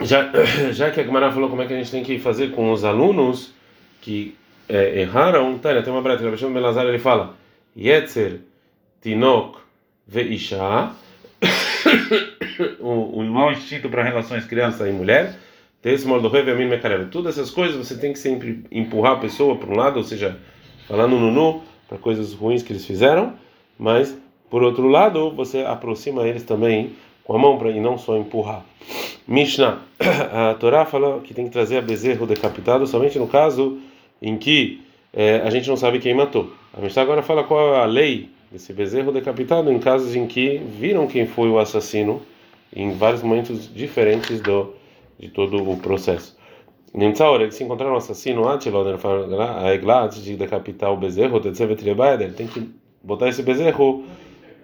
Já, 0.00 0.30
já 0.72 0.90
que 0.90 1.00
a 1.00 1.04
Gemara 1.04 1.30
falou 1.30 1.50
como 1.50 1.60
é 1.62 1.66
que 1.66 1.74
a 1.74 1.76
gente 1.76 1.90
tem 1.90 2.02
que 2.02 2.18
fazer 2.18 2.52
com 2.52 2.72
os 2.72 2.84
alunos 2.84 3.52
que 4.00 4.34
é, 4.70 5.00
erraram, 5.00 5.58
Tânia, 5.58 5.82
tem 5.82 5.92
uma 5.92 6.00
breta, 6.00 6.22
o 6.22 6.30
Rabbi 6.30 6.54
Belazar 6.54 6.86
ele 6.86 7.00
fala, 7.00 7.34
Yetzer 7.76 8.40
Tinok 9.02 9.58
Veisha, 10.06 10.92
o, 12.78 13.18
o 13.18 13.24
mau 13.24 13.50
instinto 13.50 13.88
para 13.88 14.04
relações 14.04 14.44
criança 14.44 14.88
e 14.88 14.92
mulher, 14.92 15.36
Todas 17.10 17.38
essas 17.38 17.50
coisas 17.50 17.76
você 17.76 17.96
tem 17.96 18.12
que 18.12 18.18
sempre 18.18 18.64
empurrar 18.70 19.12
a 19.14 19.16
pessoa 19.16 19.56
para 19.56 19.70
um 19.70 19.76
lado, 19.76 19.96
ou 19.96 20.04
seja, 20.04 20.38
falando 20.86 21.18
no 21.18 21.30
nu, 21.32 21.62
para 21.88 21.98
coisas 21.98 22.32
ruins 22.32 22.62
que 22.62 22.72
eles 22.72 22.84
fizeram, 22.84 23.34
mas 23.78 24.16
por 24.48 24.62
outro 24.62 24.86
lado, 24.86 25.30
você 25.30 25.62
aproxima 25.62 26.28
eles 26.28 26.42
também 26.42 26.92
com 27.24 27.34
a 27.34 27.38
mão 27.38 27.58
para 27.58 27.70
e 27.70 27.80
não 27.80 27.96
só 27.96 28.16
empurrar. 28.16 28.64
Mishnah, 29.26 29.78
a 30.32 30.54
Torá 30.54 30.84
fala 30.84 31.20
que 31.20 31.32
tem 31.32 31.46
que 31.46 31.50
trazer 31.50 31.78
a 31.78 31.82
bezerro 31.82 32.26
decapitado 32.26 32.86
somente 32.86 33.18
no 33.18 33.26
caso 33.26 33.80
em 34.20 34.36
que 34.36 34.82
é, 35.12 35.36
a 35.44 35.50
gente 35.50 35.68
não 35.68 35.76
sabe 35.76 35.98
quem 35.98 36.14
matou. 36.14 36.52
A 36.72 36.80
Mishnah 36.80 37.02
agora 37.02 37.22
fala 37.22 37.44
qual 37.44 37.74
é 37.74 37.78
a 37.80 37.84
lei 37.84 38.28
desse 38.50 38.72
bezerro 38.72 39.12
decapitado 39.12 39.70
em 39.72 39.78
casos 39.78 40.14
em 40.14 40.26
que 40.26 40.58
viram 40.58 41.06
quem 41.06 41.26
foi 41.26 41.48
o 41.48 41.58
assassino 41.58 42.22
em 42.74 42.92
vários 42.92 43.22
momentos 43.22 43.72
diferentes 43.72 44.40
do 44.40 44.74
de 45.20 45.28
todo 45.28 45.70
o 45.70 45.76
processo. 45.76 46.36
Nessa 46.94 47.28
hora, 47.28 47.48
se 47.50 47.62
encontrar 47.62 47.92
um 47.92 47.96
assassino 47.96 48.48
antes 48.48 48.64
de 50.24 50.34
decapitar 50.34 50.90
o 50.90 50.96
bezerro, 50.96 51.40
ele 51.44 52.32
tem 52.32 52.46
que 52.46 52.68
botar 53.02 53.28
esse 53.28 53.42
bezerro 53.42 54.04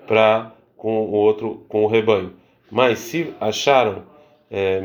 para 0.07 0.53
com 0.77 1.03
o 1.03 1.13
outro, 1.13 1.65
com 1.69 1.85
o 1.85 1.87
rebanho. 1.87 2.33
Mas 2.71 2.99
se 3.01 3.33
acharam 3.41 4.03
é, 4.51 4.81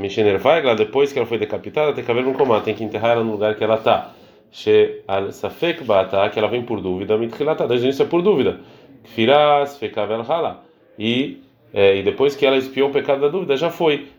depois 0.75 1.11
que 1.11 1.17
ela 1.17 1.27
foi 1.27 1.37
decapitada, 1.37 1.93
tem 1.93 2.03
que 2.03 2.11
haver 2.11 2.27
um 2.27 2.33
comando, 2.33 2.63
tem 2.63 2.75
que 2.75 2.83
enterrar 2.83 3.11
ela 3.11 3.23
no 3.23 3.31
lugar 3.31 3.55
que 3.55 3.63
ela 3.63 3.75
está. 3.75 4.13
She 4.51 5.01
al 5.07 5.31
safek 5.31 5.83
bata, 5.83 6.29
que 6.29 6.37
ela 6.37 6.47
vem 6.47 6.63
por 6.63 6.81
dúvida, 6.81 7.17
mitchilata, 7.17 7.67
desde 7.67 7.85
o 7.85 7.87
início 7.87 8.03
é 8.03 8.05
por 8.05 8.21
dúvida. 8.21 8.59
Firas 9.03 9.77
fekavel 9.77 10.21
hala. 10.21 10.63
E 10.99 11.41
é, 11.73 11.95
e 11.97 12.03
depois 12.03 12.35
que 12.35 12.45
ela 12.45 12.57
espiou 12.57 12.89
o 12.89 12.91
pecado 12.91 13.21
da 13.21 13.29
dúvida, 13.29 13.55
já 13.55 13.69
foi. 13.69 14.09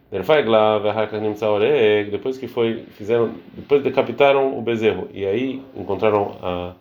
Depois 2.10 2.38
que 2.38 2.48
foi, 2.48 2.84
fizeram, 2.96 3.34
depois 3.52 3.82
decapitaram 3.82 4.58
o 4.58 4.62
bezerro 4.62 5.08
e 5.12 5.26
aí 5.26 5.62
encontraram 5.76 6.36
a 6.42 6.72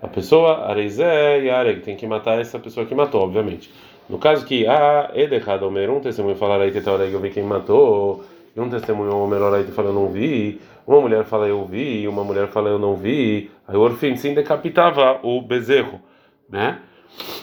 a 0.00 0.08
pessoa, 0.08 0.68
Areizé 0.68 1.42
e 1.42 1.50
Areg, 1.50 1.80
tem 1.80 1.96
que 1.96 2.06
matar 2.06 2.38
essa 2.40 2.58
pessoa 2.58 2.86
que 2.86 2.94
matou, 2.94 3.22
obviamente. 3.22 3.70
No 4.08 4.18
caso 4.18 4.44
que 4.44 4.66
a 4.66 5.10
Edechad 5.14 5.62
Omer, 5.62 5.90
um 5.90 6.00
testemunho 6.00 6.36
fala 6.36 6.56
aí 6.62 6.70
Areg, 6.70 7.12
eu 7.12 7.20
vi 7.20 7.30
quem 7.30 7.42
matou, 7.42 8.22
e 8.56 8.60
um 8.60 8.70
testemunho 8.70 9.14
Omer 9.14 9.42
aí 9.42 9.64
fala 9.64 9.90
eu 9.90 9.92
não 9.92 10.08
vi, 10.08 10.60
uma 10.86 11.00
mulher 11.00 11.24
fala 11.24 11.46
eu 11.46 11.64
vi, 11.66 12.02
e 12.02 12.08
uma 12.08 12.24
mulher 12.24 12.48
fala 12.48 12.70
eu 12.70 12.78
não 12.78 12.96
vi, 12.96 13.50
aí 13.68 13.76
o 13.76 13.80
Orfim 13.80 14.16
sim 14.16 14.32
decapitava 14.32 15.20
o 15.22 15.42
bezerro, 15.42 16.00
né? 16.48 16.80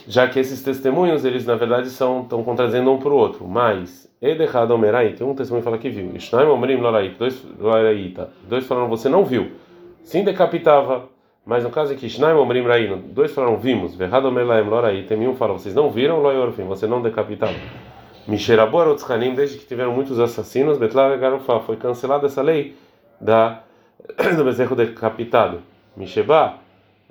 Já 0.08 0.28
que 0.28 0.40
esses 0.40 0.62
testemunhos, 0.62 1.24
eles 1.24 1.46
na 1.46 1.56
verdade 1.56 1.90
são 1.90 2.22
estão 2.22 2.44
contradizendo 2.44 2.92
um 2.92 2.98
para 2.98 3.10
o 3.10 3.16
outro, 3.16 3.48
mas 3.48 4.12
Edechad 4.22 4.72
Omer 4.72 4.96
aí, 4.96 5.14
tem 5.14 5.26
um 5.26 5.36
testemunho 5.36 5.64
fala 5.64 5.78
que 5.78 5.90
viu, 5.90 6.12
Loraita, 6.82 7.16
dois, 7.20 7.46
dois 8.50 8.66
falaram 8.66 8.90
você 8.90 9.08
não 9.08 9.24
viu, 9.24 9.52
sim 10.04 10.24
decapitava 10.24 11.14
mas 11.46 11.66
no 11.66 11.70
caso 11.70 11.92
aqui, 11.92 12.10
Shnaim 12.10 12.38
Omrim 12.38 12.64
Raino, 12.64 12.98
dois 12.98 13.34
falaram 13.34 13.58
vimos, 13.58 13.96
Verrado 13.96 14.32
Melaem 14.32 14.64
Lorai, 14.64 15.04
tem 15.04 15.28
um 15.28 15.36
falou, 15.36 15.60
vocês 15.60 15.76
não 15.76 15.92
viram? 15.92 16.22
Loyorfim, 16.22 16.64
você 16.64 16.88
não 16.88 17.02
decapitaram. 17.02 17.60
Misherabor 18.28 18.88
Otzchanim, 18.88 19.36
desde 19.36 19.58
que 19.58 19.66
tiveram 19.66 19.94
muitos 19.94 20.20
assassinos, 20.20 20.78
Betlar 20.78 21.18
Garufá, 21.20 21.60
foi 21.60 21.76
cancelada 21.76 22.28
essa 22.28 22.42
lei 22.42 22.76
da, 23.20 23.62
do 24.36 24.44
bezerro 24.44 24.76
decapitado. 24.76 25.62
Misheba, 25.96 26.56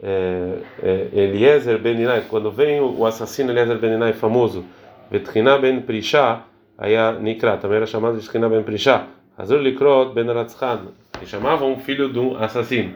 é, 0.03 0.59
é, 0.83 1.09
Eliezer 1.13 1.79
Beninai, 1.79 2.25
quando 2.29 2.51
vem 2.51 2.81
o, 2.81 3.07
assassino 3.07 3.53
Eliezer 3.53 3.79
Beninai 3.79 4.13
famoso, 4.13 4.65
Betrina 5.11 5.59
Ben 5.59 5.81
Prisha, 5.81 6.41
aí 6.77 6.97
a 6.97 7.13
Nikra, 7.13 7.57
também 7.59 7.77
era 7.77 7.87
chamado 7.87 8.17
de 8.17 8.23
Betrina 8.23 8.49
Ben 8.49 8.63
Prisha, 8.63 9.07
Azur 9.37 9.61
Likrot 9.61 10.13
Ben 10.15 10.27
Ratzchan, 10.27 10.89
que 11.19 11.27
chamavam 11.27 11.75
o 11.75 11.79
filho 11.79 12.13
de 12.13 12.19
um 12.19 12.37
assassino. 12.37 12.95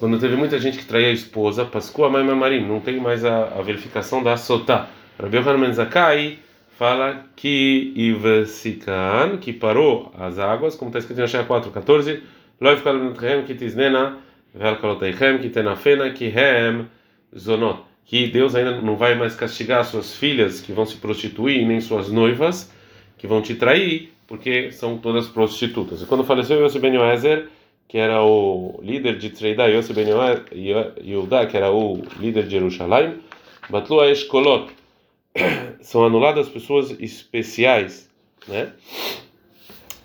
Quando 0.00 0.18
teve 0.18 0.34
muita 0.34 0.58
gente 0.58 0.78
que 0.78 0.84
traía 0.84 1.08
a 1.08 1.12
esposa, 1.12 1.64
Pascua 1.64 2.10
Mãe 2.10 2.24
Marim, 2.24 2.66
não 2.66 2.80
tem 2.80 2.98
mais 2.98 3.24
a, 3.24 3.44
a 3.44 3.62
verificação 3.62 4.22
da 4.22 4.36
sotá. 4.36 4.88
Rabi 5.18 5.38
Yohanan 5.38 5.58
Menzakai 5.58 6.38
fala 6.78 7.24
que 7.34 7.92
Ivesikan, 7.96 9.38
que 9.38 9.50
parou 9.50 10.12
as 10.18 10.38
águas, 10.38 10.74
como 10.74 10.90
está 10.90 10.98
escrito 10.98 11.20
em 11.20 11.24
Ashaya 11.24 11.44
4, 11.44 11.70
14, 11.70 12.22
Loif 12.60 12.82
Kalonetchem, 12.82 13.44
que 13.44 13.54
Tiznena, 13.54 14.18
Velkalotechem, 14.54 15.38
que 15.38 15.48
que 16.14 16.24
Hem, 16.26 16.86
Zonot. 17.34 17.80
Que 18.04 18.28
Deus 18.28 18.54
ainda 18.54 18.80
não 18.82 18.96
vai 18.96 19.14
mais 19.14 19.34
castigar 19.34 19.84
suas 19.86 20.14
filhas 20.14 20.60
que 20.60 20.70
vão 20.70 20.84
se 20.84 20.96
prostituir, 20.96 21.66
nem 21.66 21.80
suas 21.80 22.10
noivas 22.10 22.70
que 23.16 23.26
vão 23.26 23.40
te 23.40 23.54
trair, 23.54 24.12
porque 24.26 24.70
são 24.70 24.98
todas 24.98 25.26
prostitutas. 25.28 26.02
E 26.02 26.06
quando 26.06 26.24
faleceu 26.24 26.62
Yosef 26.62 26.78
Ben 26.78 26.94
Yoezer, 26.94 27.48
que 27.88 27.96
era 27.96 28.22
o 28.22 28.78
líder 28.82 29.16
de 29.16 29.30
Treida, 29.30 29.66
Yosef 29.66 29.94
Ben 29.94 30.08
Yehuda, 31.02 31.46
que 31.46 31.56
era 31.56 31.72
o 31.72 32.02
líder 32.20 32.44
de 32.44 32.50
Jerusalém, 32.50 33.14
Batlu 33.70 34.00
a 34.00 34.10
Eskolot, 34.10 34.70
são 35.80 36.04
anuladas 36.04 36.48
pessoas 36.48 36.90
especiais, 37.00 38.08
né? 38.48 38.72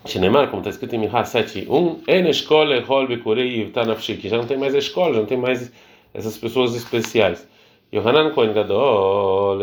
Shinemar, 0.04 0.48
como 0.48 0.60
está 0.60 0.70
escrito 0.70 0.94
em 0.96 0.98
Mihá 0.98 1.22
7.1, 1.22 2.00
En 2.08 2.26
Eshkol 2.28 2.72
Echol 2.74 3.06
Bekurei 3.06 3.60
Yivtanafshi, 3.60 4.16
que 4.16 4.28
já 4.28 4.36
não 4.36 4.46
tem 4.46 4.56
mais 4.56 4.74
escola, 4.74 5.14
já 5.14 5.20
não 5.20 5.26
tem 5.26 5.38
mais 5.38 5.72
essas 6.12 6.36
pessoas 6.36 6.74
especiais. 6.74 7.46
Yohanan 7.94 8.30
Kohen 8.30 8.52
Gadol 8.52 9.58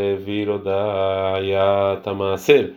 Tamaser, 2.03 2.73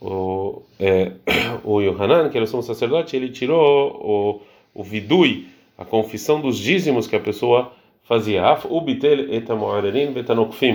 o, 0.00 0.62
é, 0.78 1.12
o 1.64 1.80
Yohanan, 1.80 2.28
que 2.28 2.36
era 2.36 2.44
o 2.44 2.62
sacerdote, 2.62 3.16
ele 3.16 3.30
tirou 3.30 3.96
o 4.02 4.56
o 4.76 4.84
vidui, 4.84 5.48
a 5.78 5.84
confissão 5.84 6.40
dos 6.40 6.58
dízimos 6.58 7.06
que 7.06 7.16
a 7.16 7.20
pessoa 7.20 7.72
fazia. 8.04 8.42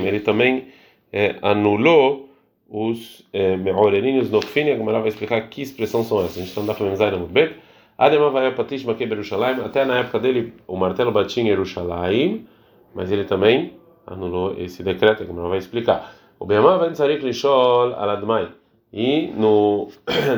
Ele 0.07 0.19
também 0.19 0.67
é, 1.11 1.35
anulou 1.41 2.29
os 2.69 3.27
é, 3.33 3.57
me'orerin 3.57 4.19
e. 4.19 4.71
A 4.71 4.77
Gemara 4.77 4.99
vai 4.99 5.09
explicar 5.09 5.41
que 5.49 5.61
expressão 5.61 6.03
são 6.03 6.19
essas. 6.19 6.37
A 6.37 6.39
gente 6.39 6.49
está 6.49 6.61
andando 6.61 6.77
para 6.77 7.17
muito 7.17 7.33
bem. 7.33 7.51
Adema 7.97 8.29
vai 8.29 8.51
patish 8.55 8.83
baque 8.83 9.03
Yerushalayim. 9.03 9.61
Até 9.61 9.85
na 9.85 9.99
época 9.99 10.19
dele, 10.19 10.53
o 10.65 10.77
martelo 10.77 11.11
batia 11.11 11.43
em 11.43 11.47
Yerushalayim, 11.47 12.47
mas 12.95 13.11
ele 13.11 13.25
também 13.25 13.73
anulou 14.07 14.55
esse 14.57 14.81
decreto. 14.81 15.23
A 15.23 15.25
Gemara 15.25 15.49
vai 15.49 15.57
explicar. 15.57 16.15
O 16.39 16.45
Beamah 16.45 16.77
vai 16.77 16.91
tzarik 16.91 17.23
lishol 17.23 17.93
aladmai. 17.93 18.49
E 18.91 19.27
no, 19.27 19.89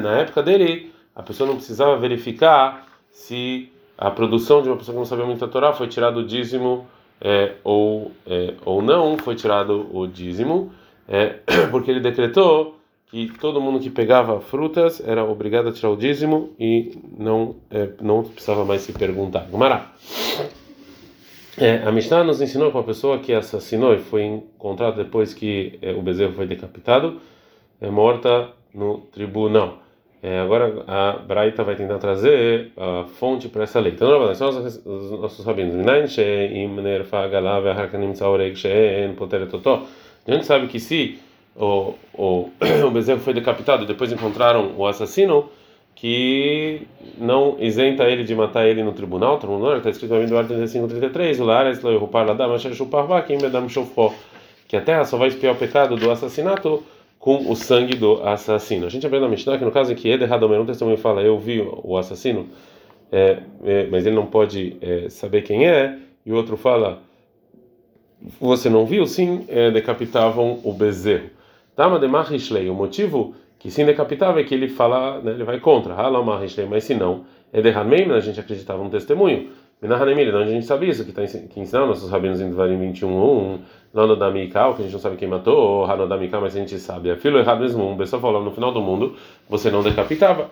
na 0.01 0.19
época 0.19 0.43
dele, 0.43 0.91
a 1.15 1.23
pessoa 1.23 1.47
não 1.47 1.55
precisava 1.55 1.95
verificar 1.97 2.87
se 3.09 3.71
a 3.97 4.11
produção 4.11 4.61
de 4.61 4.69
uma 4.69 4.77
pessoa 4.77 4.93
que 4.93 4.99
não 4.99 5.05
sabia 5.05 5.25
muito 5.25 5.45
a 5.45 5.47
Torá 5.47 5.71
foi 5.71 5.87
tirado 5.87 6.17
o 6.17 6.25
dízimo 6.25 6.87
é, 7.23 7.53
ou, 7.63 8.11
é, 8.27 8.53
ou 8.65 8.81
não 8.81 9.17
foi 9.17 9.35
tirado 9.35 9.87
o 9.95 10.05
dízimo, 10.05 10.73
é, 11.07 11.39
porque 11.71 11.89
ele 11.89 12.01
decretou 12.01 12.77
que 13.07 13.31
todo 13.39 13.61
mundo 13.61 13.79
que 13.79 13.89
pegava 13.89 14.41
frutas 14.41 15.01
era 15.07 15.23
obrigado 15.23 15.69
a 15.69 15.71
tirar 15.71 15.91
o 15.91 15.95
dízimo 15.95 16.53
e 16.59 16.97
não, 17.17 17.55
é, 17.71 17.89
não 18.01 18.23
precisava 18.23 18.65
mais 18.65 18.81
se 18.81 18.91
perguntar. 18.91 19.47
Gumará. 19.49 19.93
É, 21.57 21.83
a 21.85 21.91
Mishnah 21.91 22.23
nos 22.23 22.41
ensinou 22.41 22.71
que 22.71 22.77
uma 22.77 22.83
pessoa 22.83 23.19
que 23.19 23.31
assassinou 23.31 23.93
e 23.93 23.99
foi 23.99 24.23
encontrada 24.23 25.03
depois 25.03 25.33
que 25.33 25.77
é, 25.81 25.91
o 25.93 26.01
bezerro 26.01 26.33
foi 26.33 26.47
decapitado 26.47 27.21
é 27.79 27.89
morta 27.89 28.49
no 28.73 28.99
tribunal. 29.11 29.82
É, 30.25 30.39
agora 30.39 30.85
a 30.87 31.17
Braita 31.17 31.65
vai 31.65 31.75
tentar 31.75 31.97
trazer 31.97 32.71
a 32.77 33.03
fonte 33.19 33.49
para 33.49 33.63
essa 33.63 33.81
lei. 33.81 33.91
Então, 33.91 34.09
não, 34.09 34.33
são 34.33 34.47
os, 34.47 34.81
os 34.85 35.19
nossos 35.19 35.45
rabinos. 35.45 35.75
A 40.25 40.31
gente 40.31 40.45
sabe 40.45 40.67
que 40.67 40.79
se 40.79 41.19
o, 41.57 41.93
o, 42.13 42.49
o 42.87 42.89
bezerro 42.89 43.19
foi 43.19 43.33
decapitado 43.33 43.83
e 43.83 43.85
depois 43.85 44.13
encontraram 44.13 44.71
o 44.77 44.87
assassino, 44.87 45.49
que 45.93 46.87
não 47.17 47.57
isenta 47.59 48.05
ele 48.05 48.23
de 48.23 48.33
matar 48.33 48.65
ele 48.65 48.81
no 48.81 48.93
tribunal. 48.93 49.37
tribunal 49.37 49.75
está 49.75 49.89
escrito 49.89 50.13
no 50.13 50.47
35, 50.47 50.87
33, 50.87 51.41
o 51.41 51.43
que 54.69 54.77
a 54.77 54.81
terra 54.81 55.03
só 55.03 55.17
vai 55.17 55.27
espiar 55.27 55.53
o 55.53 55.57
pecado 55.57 55.97
do 55.97 56.09
assassinato 56.09 56.81
com 57.23 57.49
o 57.49 57.55
sangue 57.55 57.95
do 57.95 58.21
assassino. 58.21 58.85
A 58.85 58.89
gente 58.89 59.07
aprende 59.07 59.23
na 59.23 59.29
Mishnah 59.29 59.57
que 59.57 59.63
no 59.63 59.71
caso 59.71 59.93
em 59.93 59.95
que 59.95 60.09
Eder 60.09 60.29
Hadomer, 60.29 60.59
um 60.59 60.65
testemunho 60.65 60.97
fala, 60.97 61.21
eu 61.21 61.39
vi 61.39 61.61
o 61.61 61.97
assassino, 61.97 62.49
é, 63.09 63.37
é, 63.63 63.87
mas 63.87 64.05
ele 64.05 64.13
não 64.13 64.25
pode 64.25 64.75
é, 64.81 65.07
saber 65.07 65.41
quem 65.41 65.65
é, 65.65 65.99
e 66.25 66.33
o 66.33 66.35
outro 66.35 66.57
fala, 66.57 66.99
você 68.41 68.69
não 68.69 68.85
viu? 68.85 69.07
Sim, 69.07 69.45
é, 69.47 69.71
decapitavam 69.71 70.59
o 70.65 70.73
bezerro. 70.73 71.29
Tama 71.77 71.97
de 71.97 72.09
Mahishlei, 72.09 72.69
o 72.69 72.73
motivo 72.73 73.33
que 73.57 73.71
sim 73.71 73.85
decapitava 73.85 74.41
é 74.41 74.43
que 74.43 74.53
ele 74.53 74.67
fala, 74.67 75.21
né, 75.21 75.31
ele 75.31 75.45
vai 75.45 75.61
contra, 75.61 75.95
mas 76.69 76.83
se 76.83 76.93
não, 76.93 77.23
Eder 77.53 77.77
Hameim, 77.77 78.11
a 78.11 78.19
gente 78.19 78.37
acreditava 78.37 78.83
no 78.83 78.89
testemunho, 78.89 79.47
Menahanemir, 79.83 80.33
onde 80.33 80.49
a 80.49 80.53
gente 80.53 80.65
sabe 80.65 80.87
isso, 80.87 81.03
que 81.03 81.09
está 81.09 81.25
que 81.25 81.59
ensina 81.59 81.85
nossos 81.85 82.09
rabinos 82.09 82.39
em 82.39 82.49
Dvarim 82.49 82.79
21, 82.79 83.59
Lano 83.93 84.15
da 84.15 84.31
Mikal, 84.31 84.75
que 84.75 84.81
a 84.81 84.85
gente 84.85 84.93
não 84.93 84.99
sabe 84.99 85.17
quem 85.17 85.27
matou, 85.27 85.81
ou 85.81 85.87
mas 85.87 86.55
a 86.55 86.59
gente 86.59 86.79
sabe. 86.79 87.11
A 87.11 87.17
filho 87.17 87.37
errado 87.37 87.59
mesmo, 87.59 87.85
um 87.85 87.97
pessoal 87.97 88.21
falou 88.21 88.41
no 88.41 88.51
final 88.53 88.71
do 88.71 88.79
mundo, 88.79 89.17
você 89.49 89.69
não 89.69 89.83
decapitava. 89.83 90.49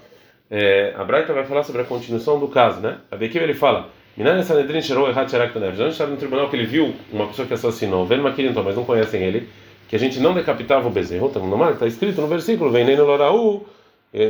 É, 0.50 0.94
a 0.98 1.06
Braita 1.06 1.32
vai 1.32 1.46
falar 1.46 1.64
sobre 1.64 1.82
a 1.82 1.86
continuação 1.86 2.42
do 2.42 2.50
caso, 2.50 2.82
né? 2.82 2.98
A 3.10 3.16
Bekiv 3.16 3.42
ele 3.42 3.54
fala, 3.54 3.88
Minan 4.18 4.44
Sanedrin 4.44 4.82
Sherou 4.82 5.08
Errat 5.08 5.32
Sharak 5.32 5.54
Tanev. 5.54 5.78
Já 5.78 5.88
estava 5.88 6.12
no 6.12 6.18
tribunal 6.18 6.50
que 6.50 6.58
ele 6.58 6.66
viu 6.66 6.94
uma 7.10 7.28
pessoa 7.28 7.48
que 7.48 7.54
assassinou, 7.54 8.06
vendo 8.06 8.28
então, 8.38 8.62
mas 8.66 8.76
não 8.76 8.84
conhecem 8.84 9.24
ele, 9.24 9.48
que 9.88 9.96
a 9.96 10.00
gente 10.00 10.20
não 10.20 10.34
decapitava 10.34 10.90
o 10.90 10.92
bezerro, 10.92 11.28
está 11.28 11.40
tá 11.80 11.88
escrito 11.88 12.20
no 12.20 12.28
versículo, 12.28 12.70
vem 12.70 12.84
nem 12.84 12.98
no 12.98 13.06
Loraú, 13.06 13.66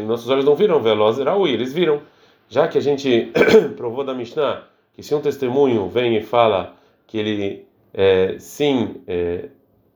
nossos 0.05 0.29
olhos 0.29 0.45
não 0.45 0.53
viram, 0.53 0.79
veloz 0.79 1.17
Eraú, 1.17 1.47
eles 1.47 1.73
viram. 1.73 2.01
Já 2.47 2.67
que 2.67 2.77
a 2.77 2.81
gente 2.81 3.31
provou 3.75 4.03
da 4.03 4.13
Mishnah 4.13 4.69
que 4.93 5.03
se 5.03 5.13
um 5.15 5.21
testemunho 5.21 5.87
vem 5.87 6.17
e 6.17 6.21
fala 6.21 6.75
que 7.07 7.17
ele 7.17 7.65
é, 7.93 8.35
sim, 8.39 9.01
é, 9.07 9.49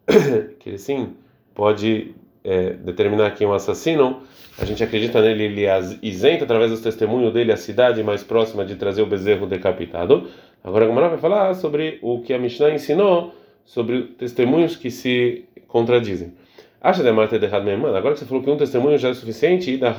que 0.60 0.70
ele 0.70 0.78
sim 0.78 1.14
pode 1.54 2.14
é, 2.44 2.72
determinar 2.74 3.32
quem 3.32 3.48
é 3.48 3.50
um 3.50 3.54
assassino, 3.54 4.22
a 4.58 4.66
gente 4.66 4.84
acredita 4.84 5.22
nele, 5.22 5.44
ele 5.44 5.66
isenta 6.02 6.44
através 6.44 6.72
dos 6.72 6.82
testemunhos 6.82 7.34
dele 7.34 7.52
a 7.52 7.58
cidade 7.58 8.02
mais 8.04 8.24
próxima 8.24 8.64
de 8.64 8.76
trazer 8.76 9.02
o 9.02 9.06
bezerro 9.06 9.46
decapitado. 9.46 10.30
Agora 10.64 10.86
a 10.86 10.88
Gamara 10.88 11.10
vai 11.10 11.18
falar 11.18 11.54
sobre 11.56 12.00
o 12.02 12.22
que 12.22 12.34
a 12.34 12.40
Mishnah 12.40 12.72
ensinou 12.72 13.34
sobre 13.66 14.04
testemunhos 14.18 14.76
que 14.76 14.90
se 14.92 15.46
contradizem. 15.68 16.34
Acha 16.80 17.04
de 17.04 17.12
Marta 17.12 17.40
de 17.40 17.48
Agora 17.48 18.14
que 18.14 18.20
você 18.20 18.26
falou 18.26 18.44
que 18.44 18.50
um 18.50 18.58
testemunho 18.58 18.98
já 18.98 19.10
é 19.10 19.14
suficiente, 19.14 19.76
da 19.76 19.90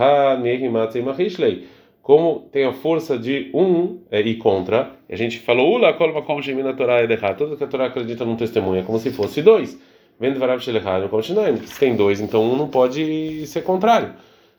como 2.07 2.49
tem 2.53 2.65
a 2.65 2.73
força 2.73 3.19
de 3.19 3.51
um 3.53 3.99
é, 4.13 4.21
e 4.21 4.37
contra, 4.37 4.93
a 5.11 5.17
gente 5.17 5.41
falou, 5.41 5.75
Ula, 5.75 5.93
kolma 5.93 6.23
como 6.23 6.41
gemina 6.41 6.73
Torá 6.73 7.01
é 7.01 7.13
errado. 7.13 7.39
Tudo 7.39 7.57
que 7.57 7.65
a 7.65 7.67
Torá 7.67 7.87
acredita 7.87 8.25
num 8.25 8.37
testemunho 8.37 8.81
é 8.81 8.85
como 8.85 8.97
se 9.01 9.11
fosse 9.11 9.43
dois. 9.43 9.77
Vendo 10.21 10.39
varav 10.39 10.61
shelechad, 10.61 11.09
como 11.09 11.21
se 11.21 11.35
tem 11.81 11.97
dois, 11.97 12.21
então 12.21 12.45
um 12.45 12.55
não 12.55 12.69
pode 12.69 13.45
ser 13.49 13.63
contrário. 13.63 14.13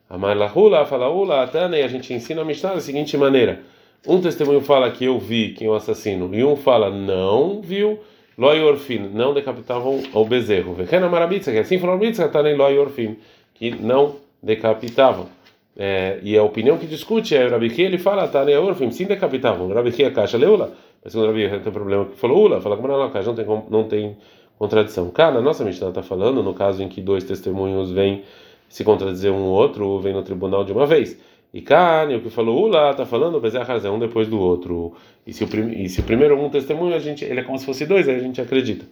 Amar 0.10 0.36
lahula, 0.36 0.86
fala 0.86 1.10
ula, 1.10 1.42
atane, 1.42 1.82
a 1.82 1.88
gente 1.88 2.14
ensina 2.14 2.42
a 2.42 2.44
Mishnah 2.44 2.74
da 2.74 2.82
seguinte 2.82 3.16
maneira: 3.16 3.62
um 4.06 4.20
testemunho 4.20 4.60
fala 4.60 4.92
que 4.92 5.06
eu 5.06 5.18
vi 5.18 5.54
quem 5.54 5.68
é 5.68 5.70
o 5.70 5.74
assassino, 5.74 6.36
e 6.36 6.44
um 6.44 6.58
fala 6.58 6.90
não 6.90 7.62
viu, 7.62 7.98
loi 8.38 8.62
orfin, 8.62 9.10
não 9.14 9.34
decapitavam 9.34 10.04
o 10.14 10.26
bezerro. 10.26 10.74
Vekena 10.74 11.08
marabitza, 11.08 11.54
que 11.54 11.60
assim 11.60 11.80
falou 11.80 11.96
a 11.96 11.98
Mitza, 11.98 12.26
atane 12.26 12.54
loi 12.56 12.78
orfin, 12.78 13.16
que 13.54 13.72
não 13.72 14.18
decapitavam. 14.44 15.38
É, 15.80 16.20
e 16.24 16.36
a 16.36 16.44
opinião 16.44 16.78
que 16.78 16.88
discute 16.88 17.36
é 17.36 17.46
o 17.46 17.52
Rabi 17.52 17.72
ele 17.80 18.00
fala, 18.00 18.28
tá, 18.28 18.44
né, 18.44 18.58
Orfim, 18.58 18.90
sim 18.90 19.06
decapitavam. 19.06 19.68
O 19.68 19.74
Rabi 19.74 20.04
a 20.04 20.12
caixa 20.12 20.36
leula, 20.36 20.74
mas 21.04 21.14
quando 21.14 21.26
o 21.26 21.28
Rabi 21.28 21.62
tem 21.62 21.72
problema 21.72 22.06
que 22.06 22.18
falou 22.18 22.46
Ula, 22.46 22.60
fala 22.60 22.76
como 22.76 22.88
não, 22.88 23.10
caixa 23.12 23.28
não 23.28 23.36
tem, 23.36 23.46
não 23.70 23.84
tem 23.84 24.18
contradição. 24.58 25.10
Cá, 25.12 25.30
na 25.30 25.40
nossa 25.40 25.64
Mishnah 25.64 25.90
está 25.90 26.02
falando, 26.02 26.42
no 26.42 26.54
caso 26.56 26.82
em 26.82 26.90
que 26.90 27.00
dois 27.00 27.24
testemunhos 27.24 27.92
vêm 27.92 28.24
se 28.68 28.84
contradizer 28.84 29.32
um 29.32 29.44
outro, 29.44 30.00
vem 30.00 30.14
no 30.14 30.24
tribunal 30.24 30.64
de 30.64 30.72
uma 30.72 30.88
vez. 30.88 31.20
E 31.54 31.62
cá, 31.62 32.06
o 32.06 32.22
que 32.22 32.30
falou 32.30 32.66
Ula, 32.66 32.92
está 32.92 33.06
falando, 33.06 33.40
é 33.40 33.90
um 33.90 34.00
depois 34.00 34.28
do 34.28 34.40
outro. 34.40 34.94
E 35.26 35.32
se, 35.32 35.44
o 35.44 35.48
prim, 35.48 35.70
e 35.84 35.88
se 35.88 36.00
o 36.00 36.04
primeiro 36.04 36.40
um 36.40 36.50
testemunho, 36.50 36.96
a 36.96 37.00
gente, 37.00 37.24
ele 37.24 37.40
é 37.40 37.44
como 37.44 37.58
se 37.58 37.66
fosse 37.66 37.86
dois, 37.86 38.10
aí 38.10 38.16
a 38.16 38.20
gente 38.20 38.42
acredita. 38.42 38.86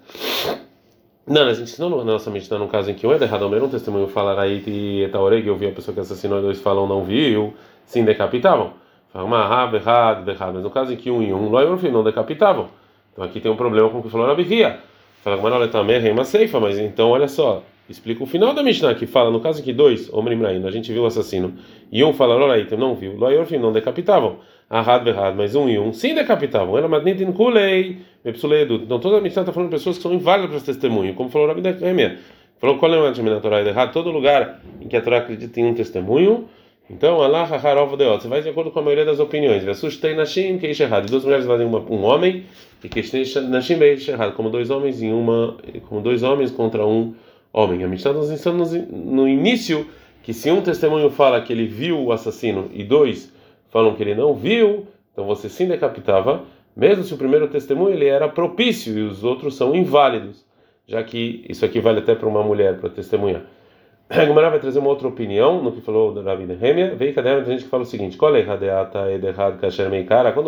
Não, 1.27 1.48
a 1.48 1.53
gente 1.53 1.79
na 1.82 1.89
nossa 1.89 2.29
mente, 2.29 2.51
no 2.51 2.67
caso 2.67 2.91
em 2.91 2.94
que 2.94 3.08
um 3.08 3.12
é 3.12 3.15
errado, 3.15 3.48
um 3.48 3.67
testemunho 3.67 4.08
falar 4.08 4.39
aí 4.39 4.63
e 4.67 5.03
etaoreg, 5.03 5.48
eu 5.48 5.55
vi 5.55 5.65
a 5.65 5.72
pessoa 5.72 5.94
que 5.94 6.00
assassinou 6.00 6.38
e 6.38 6.41
dois 6.44 6.62
falam 6.62 6.88
não 6.88 7.03
viu, 7.03 7.55
sim 7.84 8.05
decapitavam. 8.05 8.74
Fala 9.12 9.25
uma 9.25 9.44
raba, 9.44 9.77
errado, 9.77 10.29
errado. 10.29 10.53
Mas 10.53 10.63
no 10.63 10.70
caso 10.70 10.94
em 10.94 10.96
que 10.96 11.10
um 11.10 11.24
e 11.24 11.34
um 11.34 11.50
não 11.50 12.03
decapitavam. 12.03 12.67
Então 13.12 13.25
aqui 13.25 13.39
tem 13.39 13.51
um 13.51 13.55
problema 13.55 13.89
com 13.89 14.00
o 14.00 14.03
que 14.03 14.10
falou 14.10 14.27
na 14.27 14.36
Bihia. 14.36 14.79
Fala, 15.24 15.38
mas 15.41 15.51
olha, 15.51 15.67
também 15.67 16.08
é 16.08 16.12
uma 16.12 16.25
ceifa, 16.25 16.60
mas 16.60 16.77
então 16.77 17.10
olha 17.10 17.27
só, 17.27 17.63
explica 17.89 18.24
o 18.24 18.25
final 18.25 18.54
da 18.54 18.63
Mishnah 18.63 18.96
que 18.96 19.06
fala, 19.06 19.30
no 19.32 19.39
caso 19.39 19.62
em 19.62 19.63
que 19.63 19.74
dois, 19.74 20.12
homem 20.13 20.39
a 20.65 20.72
gente 20.72 20.92
viu 20.92 21.04
o 21.04 21.06
assassino, 21.06 21.54
e 21.92 22.04
um 22.04 22.13
fala, 22.13 22.36
olha 22.36 22.54
aí, 22.54 22.68
não 22.77 22.96
viu, 22.96 23.15
Loyorfim 23.15 23.58
não 23.58 23.72
decapitavam. 23.72 24.38
Ahad, 24.70 25.08
errado, 25.08 25.36
mas 25.36 25.54
um 25.54 25.70
e 25.70 25.77
um 25.77 25.94
sim 25.94 26.15
decapitavam. 26.15 26.75
Era 26.77 26.88
madnitin 26.88 27.32
kulei 27.32 28.00
então 28.25 29.00
toda 29.00 29.18
a 29.18 29.22
Mishnah 29.22 29.44
está 29.44 29.53
falando 29.53 29.70
de 29.70 29.75
pessoas 29.75 29.98
que 29.98 30.03
são 30.03 30.12
inválidas 30.14 30.64
para 30.64 30.74
testemunho, 30.74 31.14
como 31.14 31.29
falou 31.29 31.48
Rabi 31.48 31.62
Nehemia. 31.62 32.18
Falou 32.60 32.77
qual 32.79 32.92
é 32.92 32.98
o 32.98 33.42
Torá 33.42 33.62
errado? 33.62 33.94
Todo 33.94 34.10
lugar 34.10 34.62
em 34.81 34.88
que 34.88 34.98
a 34.98 35.01
Torá 35.01 35.20
acredita 35.20 35.60
em 35.60 35.66
um 35.66 35.74
testemunho, 35.75 36.46
então 36.90 37.22
Allah 37.22 37.44
harov 37.44 37.96
deot. 37.96 38.24
Você 38.24 38.27
vai 38.27 38.42
de 38.42 38.50
acordo 38.50 38.72
com 38.72 38.79
a 38.79 38.81
maioria 38.81 39.05
das 39.05 39.20
opiniões. 39.20 39.68
Assustei 39.68 40.16
nashim 40.16 40.57
que 40.57 40.66
é 40.66 40.72
errado. 40.72 41.07
Duas 41.07 41.24
mulheres 41.24 41.46
fazem 41.46 41.68
um 41.68 42.03
homem 42.03 42.46
e 42.83 42.90
que 42.90 43.01
nashim 43.42 43.75
é 43.75 43.94
errado, 43.94 44.33
como 44.33 44.50
dois 44.50 44.72
homens 44.72 45.01
em 45.03 45.12
uma, 45.12 45.57
como 45.88 46.01
dois 46.01 46.24
homens 46.24 46.50
contra 46.50 46.86
um 46.86 47.14
homem. 47.55 47.83
A 47.83 47.87
Mishnah 47.87 48.11
nos 48.11 48.29
ensina 48.29 48.65
no 48.91 49.27
início 49.27 49.87
que 50.22 50.33
se 50.33 50.51
um 50.51 50.61
testemunho 50.61 51.09
fala 51.09 51.41
que 51.41 51.53
ele 51.53 51.65
viu 51.65 52.03
o 52.03 52.11
assassino 52.11 52.70
e 52.74 52.83
dois 52.83 53.33
falam 53.70 53.96
que 53.96 54.03
ele 54.03 54.13
não 54.13 54.33
viu, 54.33 54.87
então 55.13 55.25
você 55.25 55.48
sim 55.48 55.68
decapitava 55.68 56.44
mesmo 56.75 57.05
se 57.05 57.13
o 57.13 57.18
primeiro 57.18 57.48
testemunho 57.48 57.96
ele 57.96 58.05
era 58.05 58.27
propício 58.27 58.98
e 58.98 59.01
os 59.01 59.24
outros 59.24 59.55
são 59.55 59.74
inválidos, 59.74 60.46
já 60.85 61.01
que 61.01 61.46
isso 61.48 61.63
aqui 61.63 61.79
vale 61.79 62.00
até 62.00 62.13
para 62.13 62.27
uma 62.27 62.44
mulher 62.44 62.77
para 62.79 62.89
testemunhar. 62.89 63.44
A 64.09 64.25
Gemara 64.25 64.50
vai 64.50 64.59
trazer 64.59 64.79
uma 64.79 64.89
outra 64.89 65.07
opinião 65.07 65.63
no 65.63 65.72
que 65.72 65.79
falou 65.79 66.13
da 66.13 66.22
Rabi 66.22 66.46
Nehemia. 66.46 66.94
Veio 66.96 67.13
que 67.13 67.22
tem 67.22 67.46
gente 67.46 67.63
que 67.63 67.70
fala 67.70 67.83
o 67.83 67.85
seguinte: 67.85 68.18
quando 68.18 68.33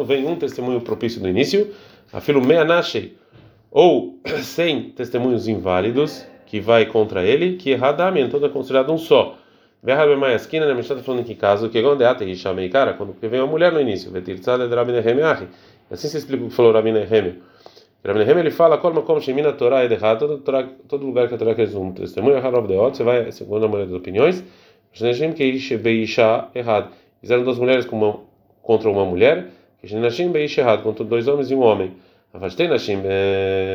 vem 0.03 0.27
um 0.27 0.35
testemunho 0.35 0.81
propício 0.81 1.21
do 1.21 1.29
início, 1.29 1.73
afilo 2.11 2.45
meanashei, 2.45 3.15
ou 3.71 4.19
sem 4.43 4.89
testemunhos 4.89 5.47
inválidos 5.47 6.27
que 6.47 6.59
vai 6.59 6.85
contra 6.85 7.23
ele, 7.23 7.57
que 7.57 7.71
erradamente, 7.71 8.35
então 8.35 8.43
é 8.43 8.49
considerado 8.49 8.91
um 8.91 8.97
só. 8.97 9.37
Verrabe 9.83 10.13
esquina, 10.33 10.65
né? 10.65 10.79
está 10.79 10.95
falando 10.97 11.23
que 11.23 11.35
caso 11.35 11.69
que 11.69 11.81
quando 11.81 12.01
é 12.01 12.69
cara, 12.69 12.93
quando 12.93 13.15
vem 13.21 13.39
uma 13.39 13.47
mulher 13.47 13.71
no 13.71 13.79
início, 13.79 14.11
vetirtzad 14.11 14.67
de 14.67 14.75
Rabi 14.75 14.91
Nehemia 14.91 15.47
Assim 15.91 16.07
se 16.07 16.17
explica 16.17 16.43
o 16.43 16.49
que 16.49 16.55
falou 16.55 16.73
Rabi 16.73 16.91
Nehemia. 16.91 17.35
Rabi 18.03 18.19
Nehemia 18.19 18.41
ele 18.41 18.51
fala, 18.51 18.77
como 18.79 19.03
como 19.03 19.21
shemina 19.21 19.53
Torá 19.53 19.83
é 19.83 19.91
errado, 19.91 20.41
todo, 20.87 21.05
lugar 21.05 21.27
que 21.27 21.35
a 21.35 21.37
Torá 21.37 21.53
quer 21.53 21.67
um 21.75 21.91
testemunho, 21.91 22.37
Harov 22.37 22.67
Deot, 22.67 22.97
você 22.97 23.03
vai, 23.03 23.31
segundo 23.31 23.65
a 23.65 23.67
maioria 23.67 23.91
das 23.91 23.99
opiniões, 23.99 24.43
Shneshim 24.93 25.33
que 25.33 25.43
Ish 25.43 25.75
Beisha 25.75 26.47
errado. 26.55 26.89
Fizeram 27.21 27.43
duas 27.43 27.59
mulheres 27.59 27.85
com 27.85 27.97
uma, 27.97 28.19
contra 28.63 28.89
uma 28.89 29.05
mulher, 29.05 29.47
Shneshim 29.83 30.31
Beisha 30.31 30.61
errado, 30.61 30.81
contra 30.81 31.05
dois 31.05 31.27
homens 31.27 31.51
e 31.51 31.55
um 31.55 31.61
homem. 31.61 31.93
Afastei 32.33 32.67
Nashim 32.67 33.01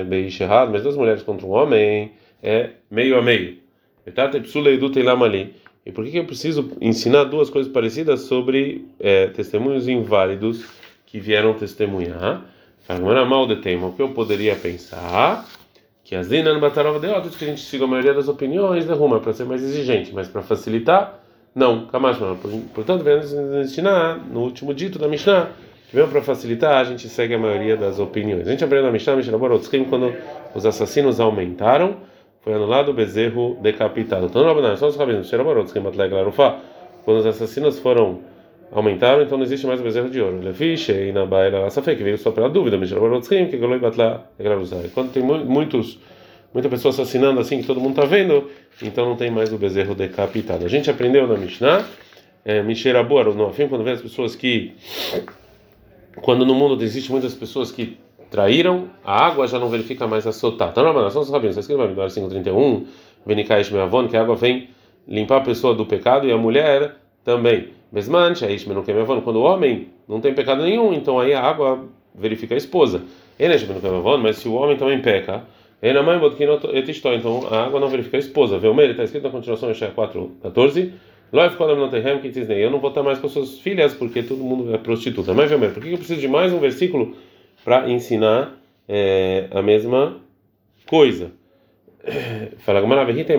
Beisha 0.09 0.45
errado, 0.45 0.71
mas 0.73 0.83
duas 0.83 0.97
mulheres 0.97 1.23
contra 1.23 1.47
um 1.47 1.51
homem 1.51 2.13
é 2.43 2.71
meio 2.91 3.17
a 3.19 3.23
meio. 3.23 3.59
E 5.85 5.93
por 5.93 6.05
que 6.05 6.17
eu 6.17 6.25
preciso 6.25 6.73
ensinar 6.81 7.25
duas 7.25 7.51
coisas 7.51 7.73
parecidas 7.73 8.21
sobre 8.23 8.87
é, 9.01 9.29
testemunhos 9.29 9.89
inválidos? 9.89 10.65
que 11.13 11.21
vieram 11.21 11.53
testemunhar. 11.53 12.43
Fala, 12.85 13.25
mal 13.27 13.47
de 13.47 13.57
tema. 13.57 13.89
O 13.89 13.93
que 13.93 14.01
eu 14.01 14.09
poderia 14.09 14.57
pensar? 14.57 15.47
Que 16.03 16.17
as 16.17 16.31
Dinan 16.31 16.59
Batarova 16.59 16.99
de 16.99 17.07
outros 17.07 17.37
que 17.37 17.45
a 17.45 17.49
gente 17.49 17.61
siga 17.61 17.85
a 17.85 17.87
maioria 17.87 18.15
das 18.15 18.29
opiniões 18.29 18.87
da 18.87 18.95
Ruma 18.95 19.21
para 19.21 19.35
ser 19.35 19.45
mais 19.45 19.63
exigente, 19.63 20.11
mas 20.15 20.27
para 20.27 20.41
facilitar, 20.41 21.21
não. 21.55 21.87
Kamash, 21.87 22.17
portanto, 22.75 23.05
vem 23.05 23.21
ensinar 23.61 24.17
no 24.27 24.41
último 24.41 24.73
dito 24.73 24.99
da 24.99 25.07
Mishnah, 25.07 25.51
veio 25.93 26.09
para 26.09 26.23
facilitar, 26.23 26.81
a 26.81 26.85
gente 26.85 27.07
segue 27.11 27.35
a 27.35 27.39
maioria 27.39 27.77
das 27.77 27.99
opiniões. 27.99 28.49
A 28.49 28.51
gente 28.51 28.65
aprendeu 28.65 28.87
na 28.87 28.93
Mishnah, 28.93 29.15
Mishnah 29.15 29.37
Borotzkim, 29.37 29.85
quando 29.85 30.15
os 30.55 30.65
assassinos 30.65 31.21
aumentaram, 31.21 31.99
foi 32.43 32.55
anulado 32.55 32.91
o 32.91 32.95
bezerro 32.95 33.57
decapitado. 33.61 34.27
Então, 34.27 34.43
não, 34.43 34.77
só 34.77 34.89
os 34.89 34.97
rabinos, 34.97 35.31
quando 37.05 37.19
os 37.19 37.27
assassinos 37.27 37.79
foram 37.79 38.21
aumentaram, 38.73 39.23
então 39.23 39.37
não 39.37 39.45
existe 39.45 39.67
mais 39.67 39.81
o 39.81 39.83
bezerro 39.83 40.09
de 40.09 40.21
ouro. 40.21 40.41
Lefiche 40.41 40.93
e 40.93 41.13
na 41.13 41.27
baila 41.27 41.69
safé 41.71 41.95
que 41.95 42.03
veio 42.03 42.17
só 42.17 42.31
pela 42.31 42.49
dúvida, 42.49 42.79
mas 42.79 42.91
que 42.91 43.57
goloi 43.59 43.79
batla 43.79 44.31
Quando 44.95 45.13
tem 45.13 45.23
muitos 45.23 45.99
muita 46.53 46.69
pessoa 46.69 46.93
assassinando 46.93 47.41
assim 47.41 47.61
que 47.61 47.67
todo 47.67 47.81
mundo 47.81 47.93
está 47.93 48.05
vendo, 48.05 48.51
então 48.83 49.07
não 49.07 49.17
tem 49.17 49.31
mais 49.31 49.53
o 49.53 49.59
bezerro 49.59 49.95
decapitado. 49.95 50.65
A 50.65 50.69
gente 50.69 50.91
aprendeu 50.91 51.27
na 51.27 51.37
Mishnah, 51.37 51.85
é, 52.45 52.63
Misheraboa, 52.63 53.25
no 53.25 53.53
fim, 53.53 53.69
quando 53.69 53.85
vê 53.85 53.93
as 53.93 54.03
pessoas 54.03 54.35
que 54.35 54.73
quando 56.17 56.45
no 56.45 56.55
mundo 56.55 56.83
existe 56.83 57.11
muitas 57.11 57.35
pessoas 57.35 57.71
que 57.71 57.99
traíram, 58.33 58.89
a 59.05 59.27
água 59.27 59.47
já 59.47 59.59
não 59.59 59.69
verifica 59.69 60.09
mais 60.09 60.27
a 60.27 60.33
soltar. 60.33 60.71
Então, 60.71 60.83
na 60.83 61.11
são 61.11 61.23
os 61.23 61.31
rabinos, 61.31 61.57
está 61.57 61.61
escrito 61.61 61.79
no 61.79 61.95
531, 61.95 62.87
Venikaish 63.25 63.71
Meavon, 63.71 64.09
que 64.09 64.17
a 64.17 64.23
água 64.23 64.35
vem 64.35 64.71
limpar 65.07 65.37
a 65.37 65.41
pessoa 65.43 65.75
do 65.75 65.87
pecado 65.87 66.27
e 66.27 66.33
a 66.33 66.39
mulher 66.39 66.97
também. 67.23 67.69
Besman, 67.93 68.33
quando 69.23 69.37
o 69.37 69.43
homem 69.43 69.89
não 70.09 70.21
tem 70.21 70.33
pecado 70.33 70.63
nenhum, 70.63 70.95
então 70.95 71.21
aí 71.21 71.35
a 71.35 71.43
água 71.43 71.85
verifica 72.15 72.55
a 72.55 72.57
esposa. 72.57 73.03
Mas 74.21 74.37
se 74.39 74.49
o 74.49 74.55
homem 74.55 74.77
também 74.77 75.01
peca, 75.03 75.45
então 75.83 77.47
a 77.51 77.67
água 77.67 77.79
não 77.79 77.89
verifica 77.89 78.17
a 78.17 78.21
esposa. 78.21 78.57
O 78.57 78.81
está 78.81 79.05
escrito 79.05 79.25
na 79.25 79.31
continuação 79.31 79.71
em 79.71 79.75
4, 79.75 80.33
14. 80.43 80.93
Eu 81.33 82.71
não 82.71 82.79
vou 82.79 82.89
estar 82.91 83.03
mais 83.03 83.19
com 83.19 83.29
suas 83.29 83.59
filhas 83.59 83.93
porque 83.95 84.23
todo 84.23 84.43
mundo 84.43 84.75
é 84.75 84.79
prostituta. 84.79 85.35
Mas, 85.35 85.51
meu 85.51 85.71
por 85.71 85.83
que 85.83 85.93
eu 85.93 85.99
preciso 85.99 86.21
de 86.21 86.29
mais 86.29 86.53
um 86.53 86.59
versículo 86.59 87.15
para 87.65 87.89
ensinar 87.91 88.59
é, 88.89 89.49
a 89.51 89.63
mesma 89.63 90.21
coisa. 90.87 91.31
Fala 92.59 92.81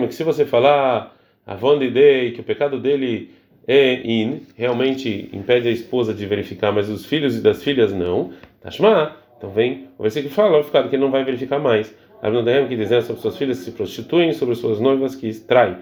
que 0.08 0.14
se 0.14 0.24
você 0.24 0.44
falar 0.46 1.14
Avon 1.46 1.78
Dei, 1.78 2.32
que 2.32 2.40
o 2.40 2.44
pecado 2.44 2.80
dele 2.80 3.30
é 3.66 3.94
in, 4.06 4.42
realmente 4.56 5.28
impede 5.32 5.68
a 5.68 5.70
esposa 5.70 6.14
de 6.14 6.26
verificar, 6.26 6.72
mas 6.72 6.88
os 6.88 7.04
filhos 7.04 7.36
e 7.36 7.40
das 7.40 7.62
filhas 7.62 7.92
não. 7.92 8.32
Tashma, 8.60 9.16
então 9.36 9.50
vem 9.50 9.88
o 9.98 10.02
versículo 10.02 10.32
fala, 10.32 10.62
ficado 10.64 10.88
que 10.88 10.96
ele 10.96 11.02
não 11.02 11.10
vai 11.10 11.24
verificar 11.24 11.58
mais. 11.58 11.94
Abnodem 12.22 12.66
que 12.66 12.76
dizendo 12.76 13.02
sobre 13.02 13.20
suas 13.20 13.36
filhas 13.36 13.58
que 13.58 13.64
se 13.66 13.72
prostituem, 13.72 14.32
sobre 14.32 14.54
suas 14.54 14.80
noivas 14.80 15.14
que 15.14 15.32
traem. 15.40 15.76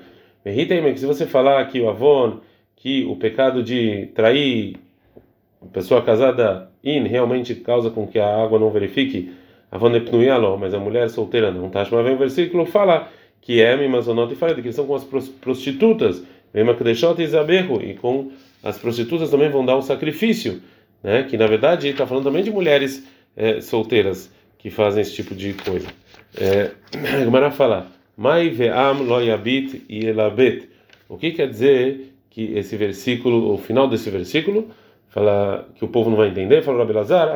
que 0.45 0.99
se 0.99 1.07
você 1.07 1.25
falar 1.25 1.65
que 1.67 1.81
o 1.81 1.89
Avon, 1.89 2.41
que 2.75 3.05
o 3.05 3.15
pecado 3.15 3.63
de 3.63 4.07
trair 4.15 4.77
a 5.65 5.73
pessoa 5.73 6.03
casada 6.03 6.71
in 6.83 7.05
realmente 7.05 7.55
causa 7.55 7.91
com 7.91 8.07
que 8.07 8.19
a 8.19 8.43
água 8.43 8.59
não 8.59 8.71
verifique, 8.71 9.33
Avon 9.71 9.95
epnuialó, 9.95 10.57
mas 10.57 10.75
a 10.75 10.79
mulher 10.79 11.09
solteira 11.09 11.51
não. 11.51 11.71
Tashma 11.71 12.03
vem 12.03 12.15
o 12.15 12.19
versículo 12.19 12.67
fala 12.67 13.09
que 13.41 13.61
é 13.61 13.77
Mimazonot 13.77 14.33
e 14.33 14.37
fala 14.37 14.55
que 14.55 14.61
eles 14.61 14.77
são 14.77 14.87
com 14.87 14.95
as 14.95 15.05
prostitutas, 15.05 16.23
e 16.55 17.95
com 17.95 18.31
as 18.63 18.79
prostitutas 18.79 19.31
também 19.31 19.49
vão 19.49 19.65
dar 19.65 19.77
um 19.77 19.83
sacrifício, 19.83 20.63
né? 21.03 21.25
Que 21.25 21.37
na 21.37 21.47
verdade 21.47 21.89
está 21.89 22.07
falando 22.07 22.25
também 22.25 22.45
de 22.45 22.51
mulheres 22.51 23.05
é, 23.37 23.61
solteiras 23.61 24.31
que 24.59 24.71
fazem 24.71 25.03
esse 25.03 25.15
tipo 25.15 25.35
de 25.35 25.55
coisa. 25.55 25.89
É, 26.39 26.71
fala, 27.51 27.91
Mai 28.17 28.51
ve'am 28.51 29.03
lo 29.03 29.21
yabit 29.21 29.85
elabet. 29.89 30.69
O 31.09 31.17
que 31.17 31.33
quer 31.33 31.49
dizer 31.49 32.13
que 32.31 32.57
esse 32.57 32.77
versículo, 32.77 33.55
o 33.55 33.59
final 33.59 33.89
desse 33.89 34.11
versículo, 34.11 34.69
fala 35.13 35.69
que 35.75 35.85
o 35.85 35.89
povo 35.89 36.11
não 36.11 36.17
vai 36.17 36.29
entender? 36.29 36.63
Falou 36.63 36.81
Rabi 36.81 36.93
Lazar, 36.93 37.29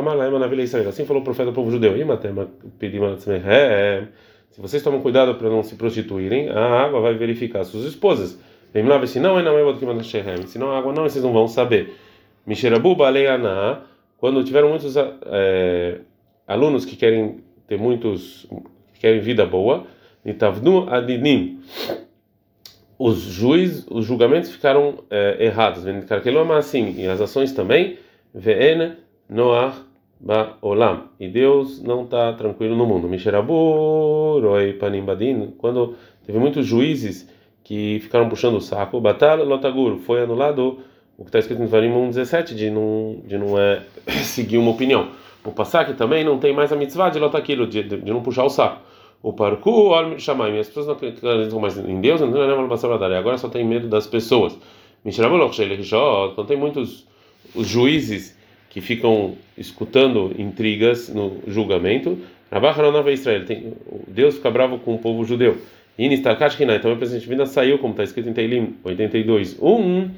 Assim 0.88 1.04
falou 1.04 1.22
o 1.22 1.24
profeta 1.24 1.50
do 1.50 1.54
povo 1.54 1.70
judeu. 1.70 1.96
Imatema 1.96 2.48
pedimos 2.78 3.22
se 3.22 4.62
vocês 4.62 4.82
tomam 4.82 5.02
cuidado 5.02 5.34
para 5.34 5.50
não 5.50 5.62
se 5.62 5.74
prostituírem, 5.74 6.48
a 6.48 6.82
água 6.82 6.98
vai 6.98 7.12
verificar 7.12 7.62
suas 7.64 7.84
esposas. 7.84 8.40
Se 8.72 8.82
não 8.82 8.94
é 8.94 9.04
é 9.04 9.04
se 10.46 10.58
não 10.58 10.70
a 10.70 10.78
água 10.78 10.92
não, 10.94 11.02
vocês 11.02 11.22
não 11.22 11.32
vão 11.32 11.46
saber. 11.46 11.94
Quando 14.16 14.42
tiveram 14.42 14.70
muitos 14.70 14.96
é, 14.96 15.98
alunos 16.48 16.86
que 16.86 16.96
querem 16.96 17.44
ter 17.68 17.78
muitos, 17.78 18.46
que 18.94 19.00
querem 19.00 19.20
vida 19.20 19.44
boa, 19.44 19.84
nitavnu 20.24 20.88
adinim, 20.88 21.60
os 22.98 23.18
juiz, 23.18 23.87
os 23.90 24.06
julgamentos 24.06 24.50
ficaram 24.50 24.98
é, 25.11 25.44
errados. 25.44 25.85
assim 26.56 26.94
e 26.98 27.06
as 27.06 27.20
ações 27.20 27.52
também. 27.52 27.98
Ve'en 28.35 28.96
noach 29.28 29.87
Olam. 30.62 31.04
E 31.20 31.28
Deus 31.28 31.82
não 31.82 32.04
está 32.04 32.32
tranquilo 32.32 32.74
no 32.74 32.87
mundo. 32.87 33.09
Quando 35.59 35.94
teve 36.24 36.38
muitos 36.38 36.66
juízes 36.66 37.28
que 37.62 37.98
ficaram 38.00 38.28
puxando 38.28 38.56
o 38.56 38.61
saco, 38.61 39.00
Batal 39.00 39.44
Lotagur, 39.44 39.98
foi 39.98 40.22
anulado 40.22 40.78
o 41.18 41.22
que 41.24 41.28
está 41.28 41.38
escrito 41.38 41.62
em 41.62 41.66
Varim 41.66 41.90
1,17 41.90 42.54
de 42.54 42.70
não, 42.70 43.20
de 43.26 43.37
não 43.37 43.59
é, 43.59 43.82
seguir 44.22 44.59
uma 44.59 44.70
opinião. 44.70 45.11
O 45.44 45.52
Passak 45.52 45.94
também 45.94 46.24
não 46.24 46.38
tem 46.38 46.52
mais 46.52 46.72
a 46.72 46.76
mitzvah 46.76 47.09
de 47.09 47.18
Lotakilo, 47.18 47.66
de, 47.66 47.82
de, 47.82 47.96
de 47.98 48.12
não 48.12 48.22
puxar 48.22 48.44
o 48.44 48.50
saco. 48.50 48.80
O 49.22 49.33
Parku, 49.33 49.90
Shamayim, 50.18 50.59
as 50.59 50.68
pessoas 50.68 50.87
não 50.87 50.94
acreditam 50.94 51.61
mais 51.61 51.76
em 51.76 52.00
Deus, 52.00 52.20
não 52.20 52.31
tem 52.31 53.16
agora 53.16 53.38
só 53.38 53.48
tem 53.48 53.64
medo 53.64 53.88
das 53.88 54.07
pessoas. 54.07 54.57
Quando 55.02 56.46
tem 56.46 56.57
muitos 56.57 57.07
os 57.55 57.66
juízes 57.66 58.37
que 58.70 58.81
ficam 58.81 59.37
escutando 59.57 60.35
intrigas 60.38 61.09
no 61.09 61.40
julgamento. 61.46 62.18
Israel, 63.12 63.44
Deus 64.07 64.37
fica 64.37 64.50
bravo 64.50 64.79
com 64.79 64.94
o 64.94 64.98
povo 64.98 65.24
judeu. 65.24 65.57
Então 65.98 66.92
o 66.92 66.96
presente 66.96 67.26
vida 67.26 67.46
saiu, 67.46 67.79
como 67.79 67.92
está 67.92 68.05
escrito 68.05 68.29
em 68.29 68.33
Teilim 68.33 68.76
82. 68.85 69.59
Um, 69.61 70.11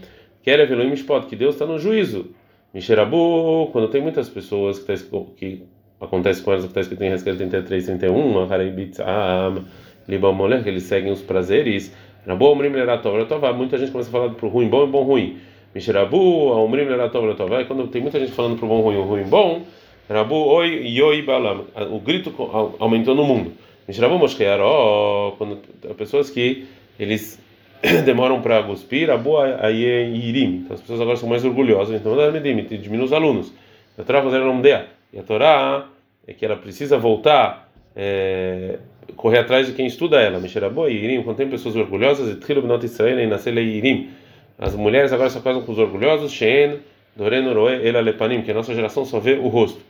que 0.42 0.50
era 0.50 0.64
Elohim 0.64 0.94
que 1.28 1.36
Deus 1.36 1.54
está 1.54 1.66
no 1.66 1.78
juízo. 1.78 2.30
Misherabu, 2.74 3.68
quando 3.72 3.88
tem 3.88 4.02
muitas 4.02 4.28
pessoas 4.28 4.78
que, 4.78 4.86
tá, 4.86 4.94
que 5.36 5.62
acontece 6.00 6.42
com 6.42 6.52
elas 6.52 6.64
o 6.64 6.68
que 6.68 6.72
está 6.72 6.80
escrito 6.80 7.02
em 7.02 7.12
Hezkel 7.12 7.36
33, 7.36 7.86
31, 7.86 8.52
Haraibitzam, 8.52 9.64
Libamolech, 10.08 10.62
que 10.62 10.68
eles 10.68 10.84
seguem 10.84 11.12
os 11.12 11.22
prazeres. 11.22 11.94
Rabu 12.26 12.46
Omrim 12.46 12.70
Leratov, 12.70 13.16
muita 13.54 13.78
gente 13.78 13.90
começa 13.90 14.08
a 14.08 14.12
falar 14.12 14.30
para 14.30 14.46
o 14.46 14.48
ruim 14.48 14.68
bom 14.68 14.84
e 14.84 14.86
bom 14.86 15.02
ruim. 15.02 15.38
Mishrabu, 15.74 16.52
Aumrim 16.52 16.84
Leratov 16.84 17.26
Letovai, 17.26 17.64
quando 17.66 17.86
tem 17.88 18.00
muita 18.00 18.18
gente 18.18 18.32
falando 18.32 18.58
pro 18.58 18.66
bom 18.66 18.80
ruim, 18.80 18.96
o 18.96 19.02
ruim 19.02 19.24
bom, 19.24 19.62
Rabu 20.08 20.34
Oi 20.34 20.88
Yoi 20.88 21.22
Balam, 21.22 21.66
o 21.90 22.00
grito 22.00 22.32
aumentou 22.78 23.14
no 23.14 23.24
mundo. 23.24 23.52
Mishrabu 23.86 24.18
Moshkearó, 24.18 25.34
quando 25.36 25.58
pessoas 25.96 26.30
que 26.30 26.66
eles 26.98 27.38
demoram 28.04 28.40
para 28.40 28.62
cuspir, 28.62 29.08
Rabu 29.08 29.36
Ayeyirim, 29.36 30.62
então 30.64 30.74
as 30.74 30.80
pessoas 30.80 31.00
agora 31.00 31.16
são 31.16 31.28
mais 31.28 31.44
orgulhosas, 31.44 32.00
então 32.00 32.16
diminui 32.80 33.04
os 33.04 33.12
alunos. 33.12 33.52
A 33.98 34.02
Torá 34.02 34.22
fazer 34.22 34.38
não 34.38 34.60
e 35.12 35.18
a 35.18 35.22
Torá 35.22 35.88
é 36.26 36.32
que 36.32 36.44
ela 36.44 36.56
precisa 36.56 36.98
voltar, 36.98 37.70
é, 37.96 38.78
correr 39.16 39.38
atrás 39.38 39.66
de 39.66 39.72
quem 39.72 39.86
estuda 39.86 40.20
ela. 40.20 40.38
Mishrabu 40.38 40.84
Ayeyirim, 40.84 41.22
quando 41.22 41.36
tem 41.36 41.48
pessoas 41.48 41.76
orgulhosas, 41.76 42.30
e 42.30 42.40
Tchilo 42.40 42.62
Benot 42.62 42.84
Israel 42.84 43.18
e 43.20 43.26
Nascer 43.26 43.52
Leirim 43.52 44.10
as 44.58 44.74
mulheres 44.74 45.12
agora 45.12 45.30
só 45.30 45.40
casam 45.40 45.62
com 45.62 45.70
os 45.70 45.78
orgulhosos, 45.78 46.32
Shen, 46.32 46.80
Doreno 47.14 47.54
Roe, 47.54 47.86
Ela 47.86 48.00
Lepanim, 48.00 48.42
que 48.42 48.50
a 48.50 48.54
nossa 48.54 48.74
geração 48.74 49.04
só 49.04 49.20
vê 49.20 49.34
o 49.34 49.46
rosto. 49.46 49.80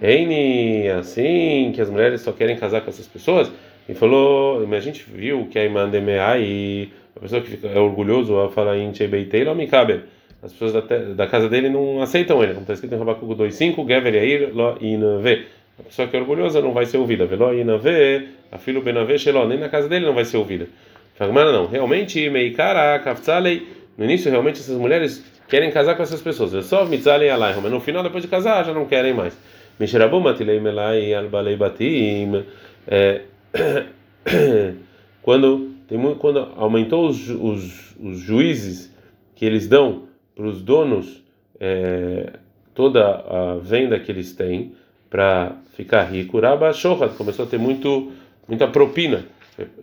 Eini, 0.00 0.88
assim, 0.88 1.72
que 1.74 1.80
as 1.80 1.90
mulheres 1.90 2.20
só 2.20 2.30
querem 2.30 2.56
casar 2.56 2.82
com 2.82 2.90
essas 2.90 3.08
pessoas. 3.08 3.50
E 3.88 3.94
falou, 3.94 4.64
a 4.64 4.80
gente 4.80 5.04
viu 5.12 5.48
que 5.50 5.58
a 5.58 5.62
de 5.88 5.98
e 6.40 6.88
a 7.16 7.20
pessoa 7.20 7.42
que 7.42 7.50
fica, 7.50 7.66
é 7.66 7.80
orgulhoso 7.80 8.38
a 8.38 8.78
em 8.78 8.94
Chebeitei, 8.94 9.44
não 9.44 9.56
me 9.56 9.66
cabe. 9.66 10.02
As 10.42 10.52
pessoas 10.52 10.72
da, 10.72 10.80
da, 10.80 11.26
casa 11.28 11.48
dele 11.48 11.68
não 11.68 12.02
aceitam 12.02 12.42
ele, 12.42 12.52
como 12.52 12.62
está 12.62 12.72
escrito 12.72 12.94
em 12.94 12.98
Rabacuco 12.98 13.36
2.5, 13.36 13.86
Gever 13.86 14.14
Yair 14.14 14.50
Lo 14.52 14.76
Inave. 14.80 15.46
A 15.78 15.84
pessoa 15.84 16.08
que 16.08 16.16
é 16.16 16.20
orgulhosa 16.20 16.60
não 16.60 16.72
vai 16.72 16.84
ser 16.84 16.98
ouvida. 16.98 17.26
Velo 17.26 17.54
Inave, 17.54 18.28
a 18.50 18.58
filho 18.58 18.82
Benave 18.82 19.18
Sheló, 19.18 19.46
nem 19.46 19.58
na 19.58 19.68
casa 19.68 19.88
dele 19.88 20.04
não 20.04 20.14
vai 20.14 20.24
ser 20.24 20.36
ouvida. 20.36 20.66
Fagmana 21.14 21.52
não, 21.52 21.66
realmente, 21.66 22.28
Meikara, 22.28 22.98
Kaftzalei. 22.98 23.68
No 23.96 24.04
início, 24.04 24.30
realmente, 24.30 24.58
essas 24.58 24.76
mulheres 24.76 25.24
querem 25.48 25.70
casar 25.70 25.94
com 25.94 26.02
essas 26.02 26.20
pessoas. 26.20 26.54
É 26.54 26.62
só 26.62 26.84
mitzalei 26.84 27.30
alaihom. 27.30 27.60
Mas 27.60 27.70
no 27.70 27.80
final, 27.80 28.02
depois 28.02 28.22
de 28.22 28.28
casar, 28.28 28.64
já 28.64 28.74
não 28.74 28.86
querem 28.86 29.14
mais. 29.14 29.38
Mishrabu 29.78 30.20
matilei 30.20 30.58
melai 30.58 31.14
albalei 31.14 31.56
batim. 31.56 32.44
É, 32.86 33.22
quando 35.22 35.72
tem 35.86 35.98
quando 36.16 36.52
aumentou 36.56 37.08
os, 37.08 37.28
os, 37.28 37.96
os 38.00 38.18
juízes 38.18 38.92
que 39.34 39.44
eles 39.44 39.68
dão 39.68 40.11
para 40.34 40.46
os 40.46 40.62
donos 40.62 41.22
é, 41.60 42.32
toda 42.74 43.04
a 43.04 43.58
venda 43.60 43.98
que 43.98 44.10
eles 44.10 44.32
têm 44.32 44.72
para 45.10 45.56
ficar 45.76 46.04
rico, 46.04 46.40
Rabba 46.40 46.72
Shohat 46.72 47.14
começou 47.16 47.44
a 47.44 47.48
ter 47.48 47.58
muito 47.58 48.12
muita 48.48 48.66
propina 48.66 49.24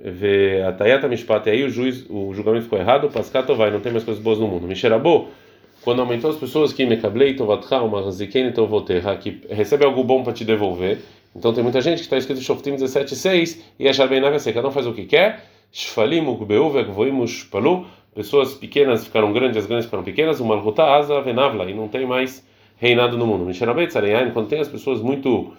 ver 0.04 0.64
a 0.66 0.72
Tayata 0.72 1.08
Mishpat, 1.08 1.48
e 1.48 1.52
aí 1.52 1.64
o 1.64 1.70
juiz, 1.70 2.06
o 2.10 2.34
julgamento 2.34 2.64
ficou 2.64 2.80
errado, 2.80 3.10
Pascato 3.10 3.56
vai, 3.56 3.72
não 3.72 3.80
tem 3.80 3.92
mais 3.92 4.04
coisas 4.04 4.22
boas 4.22 4.40
no 4.40 4.48
mundo. 4.48 4.68
Misherabu, 4.68 5.28
quando 5.84 6.02
aumentou 6.02 6.30
as 6.30 6.38
pessoas 6.38 6.74
que 6.74 6.86
Mekablei, 6.86 7.36
Tovatcha, 7.36 7.80
Mahaziken, 7.86 8.52
Tovoterra, 8.52 9.16
que 9.16 9.42
recebe 9.50 9.86
algo 9.86 10.04
bom 10.04 10.24
para 10.24 10.34
te 10.34 10.44
devolver. 10.44 11.00
Então 11.36 11.54
tem 11.54 11.64
muita 11.64 11.80
gente 11.82 11.98
que 11.98 12.04
está 12.04 12.18
escrito 12.18 12.42
Shoftim 12.42 12.76
17,6 12.76 13.60
e 13.80 13.88
achar 13.88 14.08
bem 14.08 14.20
na 14.20 14.32
cada 14.32 14.68
um 14.68 14.72
faz 14.72 14.88
o 14.88 14.94
que 14.94 15.06
quer. 15.06 15.46
Shfalim, 15.72 16.26
Ugbeu, 16.28 16.72
Vegvoim, 16.72 17.14
Palu, 17.52 17.86
pessoas 18.14 18.54
pequenas 18.54 19.06
ficaram 19.06 19.32
grandes, 19.32 19.58
as 19.58 19.66
grandes 19.66 19.86
ficaram 19.86 20.04
pequenas, 20.04 20.40
o 20.40 20.46
Malhuta, 20.46 20.84
Asa, 20.84 21.22
Venavla, 21.22 21.70
e 21.70 21.74
não 21.74 21.88
tem 21.88 22.06
mais 22.06 22.46
reinado 22.78 23.18
no 23.18 23.28
mundo. 23.28 23.46
Misherabei, 23.46 23.88
Tzareyain, 23.88 24.32
quando 24.32 24.48
tem 24.48 24.60
as 24.60 24.68
pessoas 24.68 25.02
muito 25.02 25.54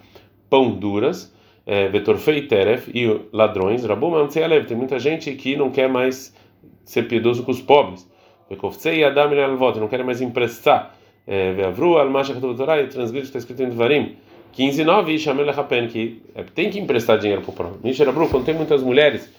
pão 0.49 0.71
duras, 0.71 1.33
é, 1.65 1.87
Betorfei 1.87 2.47
Teref 2.47 2.89
e 2.93 3.21
ladrões, 3.31 3.85
Rabu 3.85 4.09
Mamtsealev, 4.09 4.65
tem 4.65 4.75
muita 4.75 4.99
gente 4.99 5.31
que 5.33 5.55
não 5.55 5.69
quer 5.69 5.87
mais 5.87 6.35
ser 6.83 7.03
piedoso 7.03 7.43
com 7.43 7.51
os 7.51 7.61
pobres. 7.61 8.09
Bekovtsei 8.49 9.03
Adam 9.03 9.31
Alvot, 9.43 9.79
não 9.79 9.87
quer 9.87 10.03
mais 10.03 10.19
emprestar. 10.19 10.95
É, 11.25 11.53
Veavru 11.53 11.97
Almasha 11.97 12.33
Torah, 12.35 12.85
transgride, 12.87 13.27
está 13.27 13.37
escrito 13.37 13.63
em 13.63 13.69
Devarim. 13.69 14.17
15 14.51 14.83
9 14.83 15.17
Shamel 15.17 15.49
Hapen, 15.49 15.87
que 15.87 16.21
é, 16.35 16.43
tem 16.43 16.69
que 16.69 16.77
emprestar 16.77 17.17
dinheiro 17.17 17.41
para 17.41 17.51
o 17.51 17.53
próprio. 17.53 17.79
Misherabru, 17.81 18.27
quando 18.27 18.43
tem 18.43 18.53
muitas 18.53 18.83
mulheres 18.83 19.31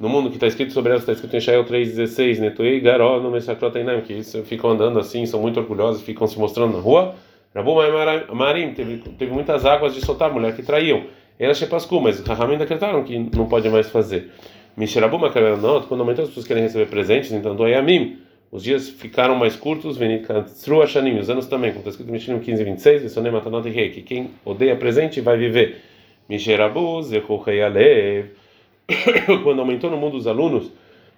no 0.00 0.08
mundo 0.08 0.28
que 0.28 0.36
está 0.36 0.46
escrito 0.46 0.72
sobre 0.72 0.90
elas, 0.90 1.02
está 1.02 1.12
escrito 1.12 1.36
em 1.36 1.40
Shael 1.40 1.64
3,16, 1.64 2.40
Netuei 2.40 2.80
Garó, 2.80 3.20
no 3.20 3.30
Mesakrotainam, 3.30 4.00
que 4.00 4.22
ficam 4.44 4.70
andando 4.70 4.98
assim, 4.98 5.24
são 5.26 5.40
muito 5.40 5.60
orgulhosos, 5.60 6.02
ficam 6.02 6.26
se 6.26 6.38
mostrando 6.38 6.76
na 6.76 6.80
rua. 6.80 7.14
Rabu 7.54 7.76
Marim, 8.32 8.74
teve, 8.74 8.98
teve 9.16 9.32
muitas 9.32 9.64
águas 9.64 9.94
de 9.94 10.00
soltar, 10.00 10.32
mulher 10.32 10.56
que 10.56 10.62
traíam. 10.62 11.04
Era 11.38 11.54
Shepasku, 11.54 12.00
mas 12.00 12.20
Rahamim 12.20 12.58
decretaram 12.58 13.04
que 13.04 13.18
não 13.18 13.46
pode 13.46 13.68
mais 13.68 13.88
fazer. 13.88 14.30
Misherabu 14.76 15.18
Makaranot, 15.18 15.86
quando 15.86 16.04
muitas 16.04 16.28
pessoas 16.28 16.46
querem 16.46 16.64
receber 16.64 16.86
presentes, 16.86 17.30
então 17.30 17.54
do 17.54 17.62
Ayamim, 17.62 18.18
os 18.50 18.62
dias 18.62 18.88
ficaram 18.88 19.36
mais 19.36 19.56
curtos, 19.56 19.98
Ashanim, 20.82 21.18
os 21.18 21.30
anos 21.30 21.46
também, 21.46 21.70
como 21.70 21.80
está 21.80 21.90
escrito 21.90 22.08
em 22.08 22.12
Mishinim 22.12 22.40
15 22.40 22.62
e 22.62 22.64
26, 22.64 23.02
Vesone 23.02 23.30
Matanot 23.30 23.68
Rei, 23.68 23.90
que 23.90 24.02
quem 24.02 24.30
odeia 24.44 24.76
presente 24.76 25.20
vai 25.20 25.36
viver. 25.36 25.80
Misherabuz, 26.28 27.12
Echochei 27.12 27.62
Alev, 27.62 28.30
quando 29.42 29.60
aumentou 29.60 29.90
no 29.90 29.96
mundo 29.96 30.16
os 30.16 30.26
alunos, 30.26 30.70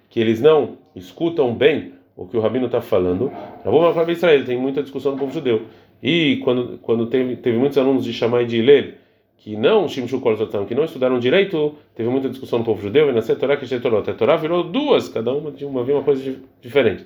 que 0.09 0.21
eles 0.21 0.41
não 0.41 0.79
escutam 0.95 1.53
bem 1.55 1.93
o 2.17 2.27
que 2.27 2.37
o 2.37 2.41
Rabino 2.41 2.67
está 2.67 2.81
falando, 2.81 3.31
Rabu 3.65 3.81
Mafab 3.83 4.11
Israel, 4.11 4.45
tem 4.45 4.57
muita 4.57 4.83
discussão 4.83 5.13
no 5.13 5.19
povo 5.19 5.33
judeu. 5.33 5.63
E 6.03 6.41
quando, 6.45 6.79
quando 6.79 7.07
teve, 7.07 7.37
teve 7.37 7.59
muitos 7.59 7.77
alunos 7.77 8.05
de 8.05 8.13
Shammai 8.13 8.47
de 8.47 8.59
Hillel, 8.59 8.93
que 9.39 9.57
não 9.57 9.87
que 9.87 10.75
não 10.75 10.85
estudaram 10.85 11.19
direito, 11.19 11.75
teve 11.95 12.09
muita 12.09 12.29
discussão 12.29 12.59
no 12.59 12.65
povo 12.65 12.81
judeu, 12.81 13.11
e 13.11 13.13
na 13.13 13.23
Torá 13.23 13.57
que 13.57 13.81
Torá. 13.81 13.99
A 13.99 14.15
Torá 14.15 14.37
virou 14.37 14.65
duas, 14.65 15.09
cada 15.09 15.33
uma 15.33 15.51
de 15.51 15.65
uma, 15.65 15.83
uma 15.83 16.03
coisa 16.03 16.37
diferente. 16.61 17.05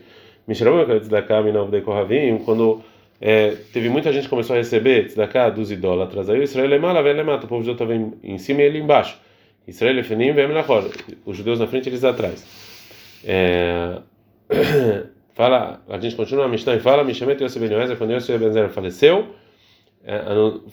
Quando 2.45 2.81
é, 3.21 3.57
teve 3.73 3.89
muita 3.89 4.13
gente 4.13 4.25
que 4.25 4.31
começou 4.31 4.55
a 4.55 4.59
receber 4.59 5.07
tzedakah 5.07 5.51
dos 5.51 5.71
idólatras, 5.71 6.31
aí 6.31 6.39
o 6.41 6.43
Israel 6.43 6.73
é 6.73 6.79
mala, 6.79 7.03
velho 7.03 7.25
mata, 7.25 7.45
o 7.45 7.49
povo 7.49 7.63
judeu 7.63 7.75
estava 7.75 7.95
em 8.23 8.39
cima 8.39 8.63
e 8.63 8.65
ele 8.65 8.79
embaixo. 8.79 9.19
Israel 9.71 9.99
é 9.99 10.03
fenim, 10.03 10.33
vem 10.33 10.47
Os 11.25 11.37
judeus 11.37 11.59
na 11.59 11.67
frente, 11.67 11.89
eles 11.89 12.05
atrás. 12.05 12.45
É, 13.25 13.99
fala, 15.33 15.81
a 15.89 15.99
gente 15.99 16.17
continua 16.17 16.45
a 16.45 16.49
Mishnah 16.49 16.75
e 16.75 16.81
fala, 16.81 17.05
Mishamet 17.05 17.43
Yosef 17.43 17.61
Ben 17.61 17.79
Yoezer, 17.79 17.97
quando 17.97 18.13
Yosef 18.13 18.37
Ben 18.39 18.69
faleceu, 18.69 19.35
é, 20.05 20.21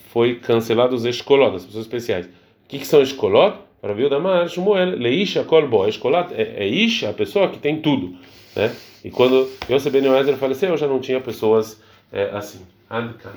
foi 0.09 0.35
cancelado 0.35 0.95
os 0.95 1.05
escolot, 1.05 1.55
as 1.55 1.65
pessoas 1.65 1.85
especiais. 1.85 2.25
O 2.25 2.29
que, 2.67 2.79
que 2.79 2.87
são 2.87 3.01
escolot? 3.01 3.59
Para 3.79 3.93
viu 3.93 4.09
da 4.09 4.19
mar, 4.19 4.49
Shmuel, 4.49 4.97
leisha 4.97 5.43
kolbo. 5.43 5.87
Escolot 5.87 6.33
é, 6.33 6.63
é 6.63 6.67
isha, 6.67 7.11
a 7.11 7.13
pessoa 7.13 7.49
que 7.49 7.59
tem 7.59 7.79
tudo, 7.79 8.17
né? 8.55 8.75
E 9.05 9.11
quando 9.11 9.47
Yosef 9.69 9.91
Ben 9.91 10.03
Yoezer 10.03 10.35
faleceu, 10.37 10.75
já 10.75 10.87
não 10.87 10.99
tinha 10.99 11.21
pessoas 11.21 11.79
é, 12.11 12.31
assim. 12.33 12.59
Adkan. 12.89 13.33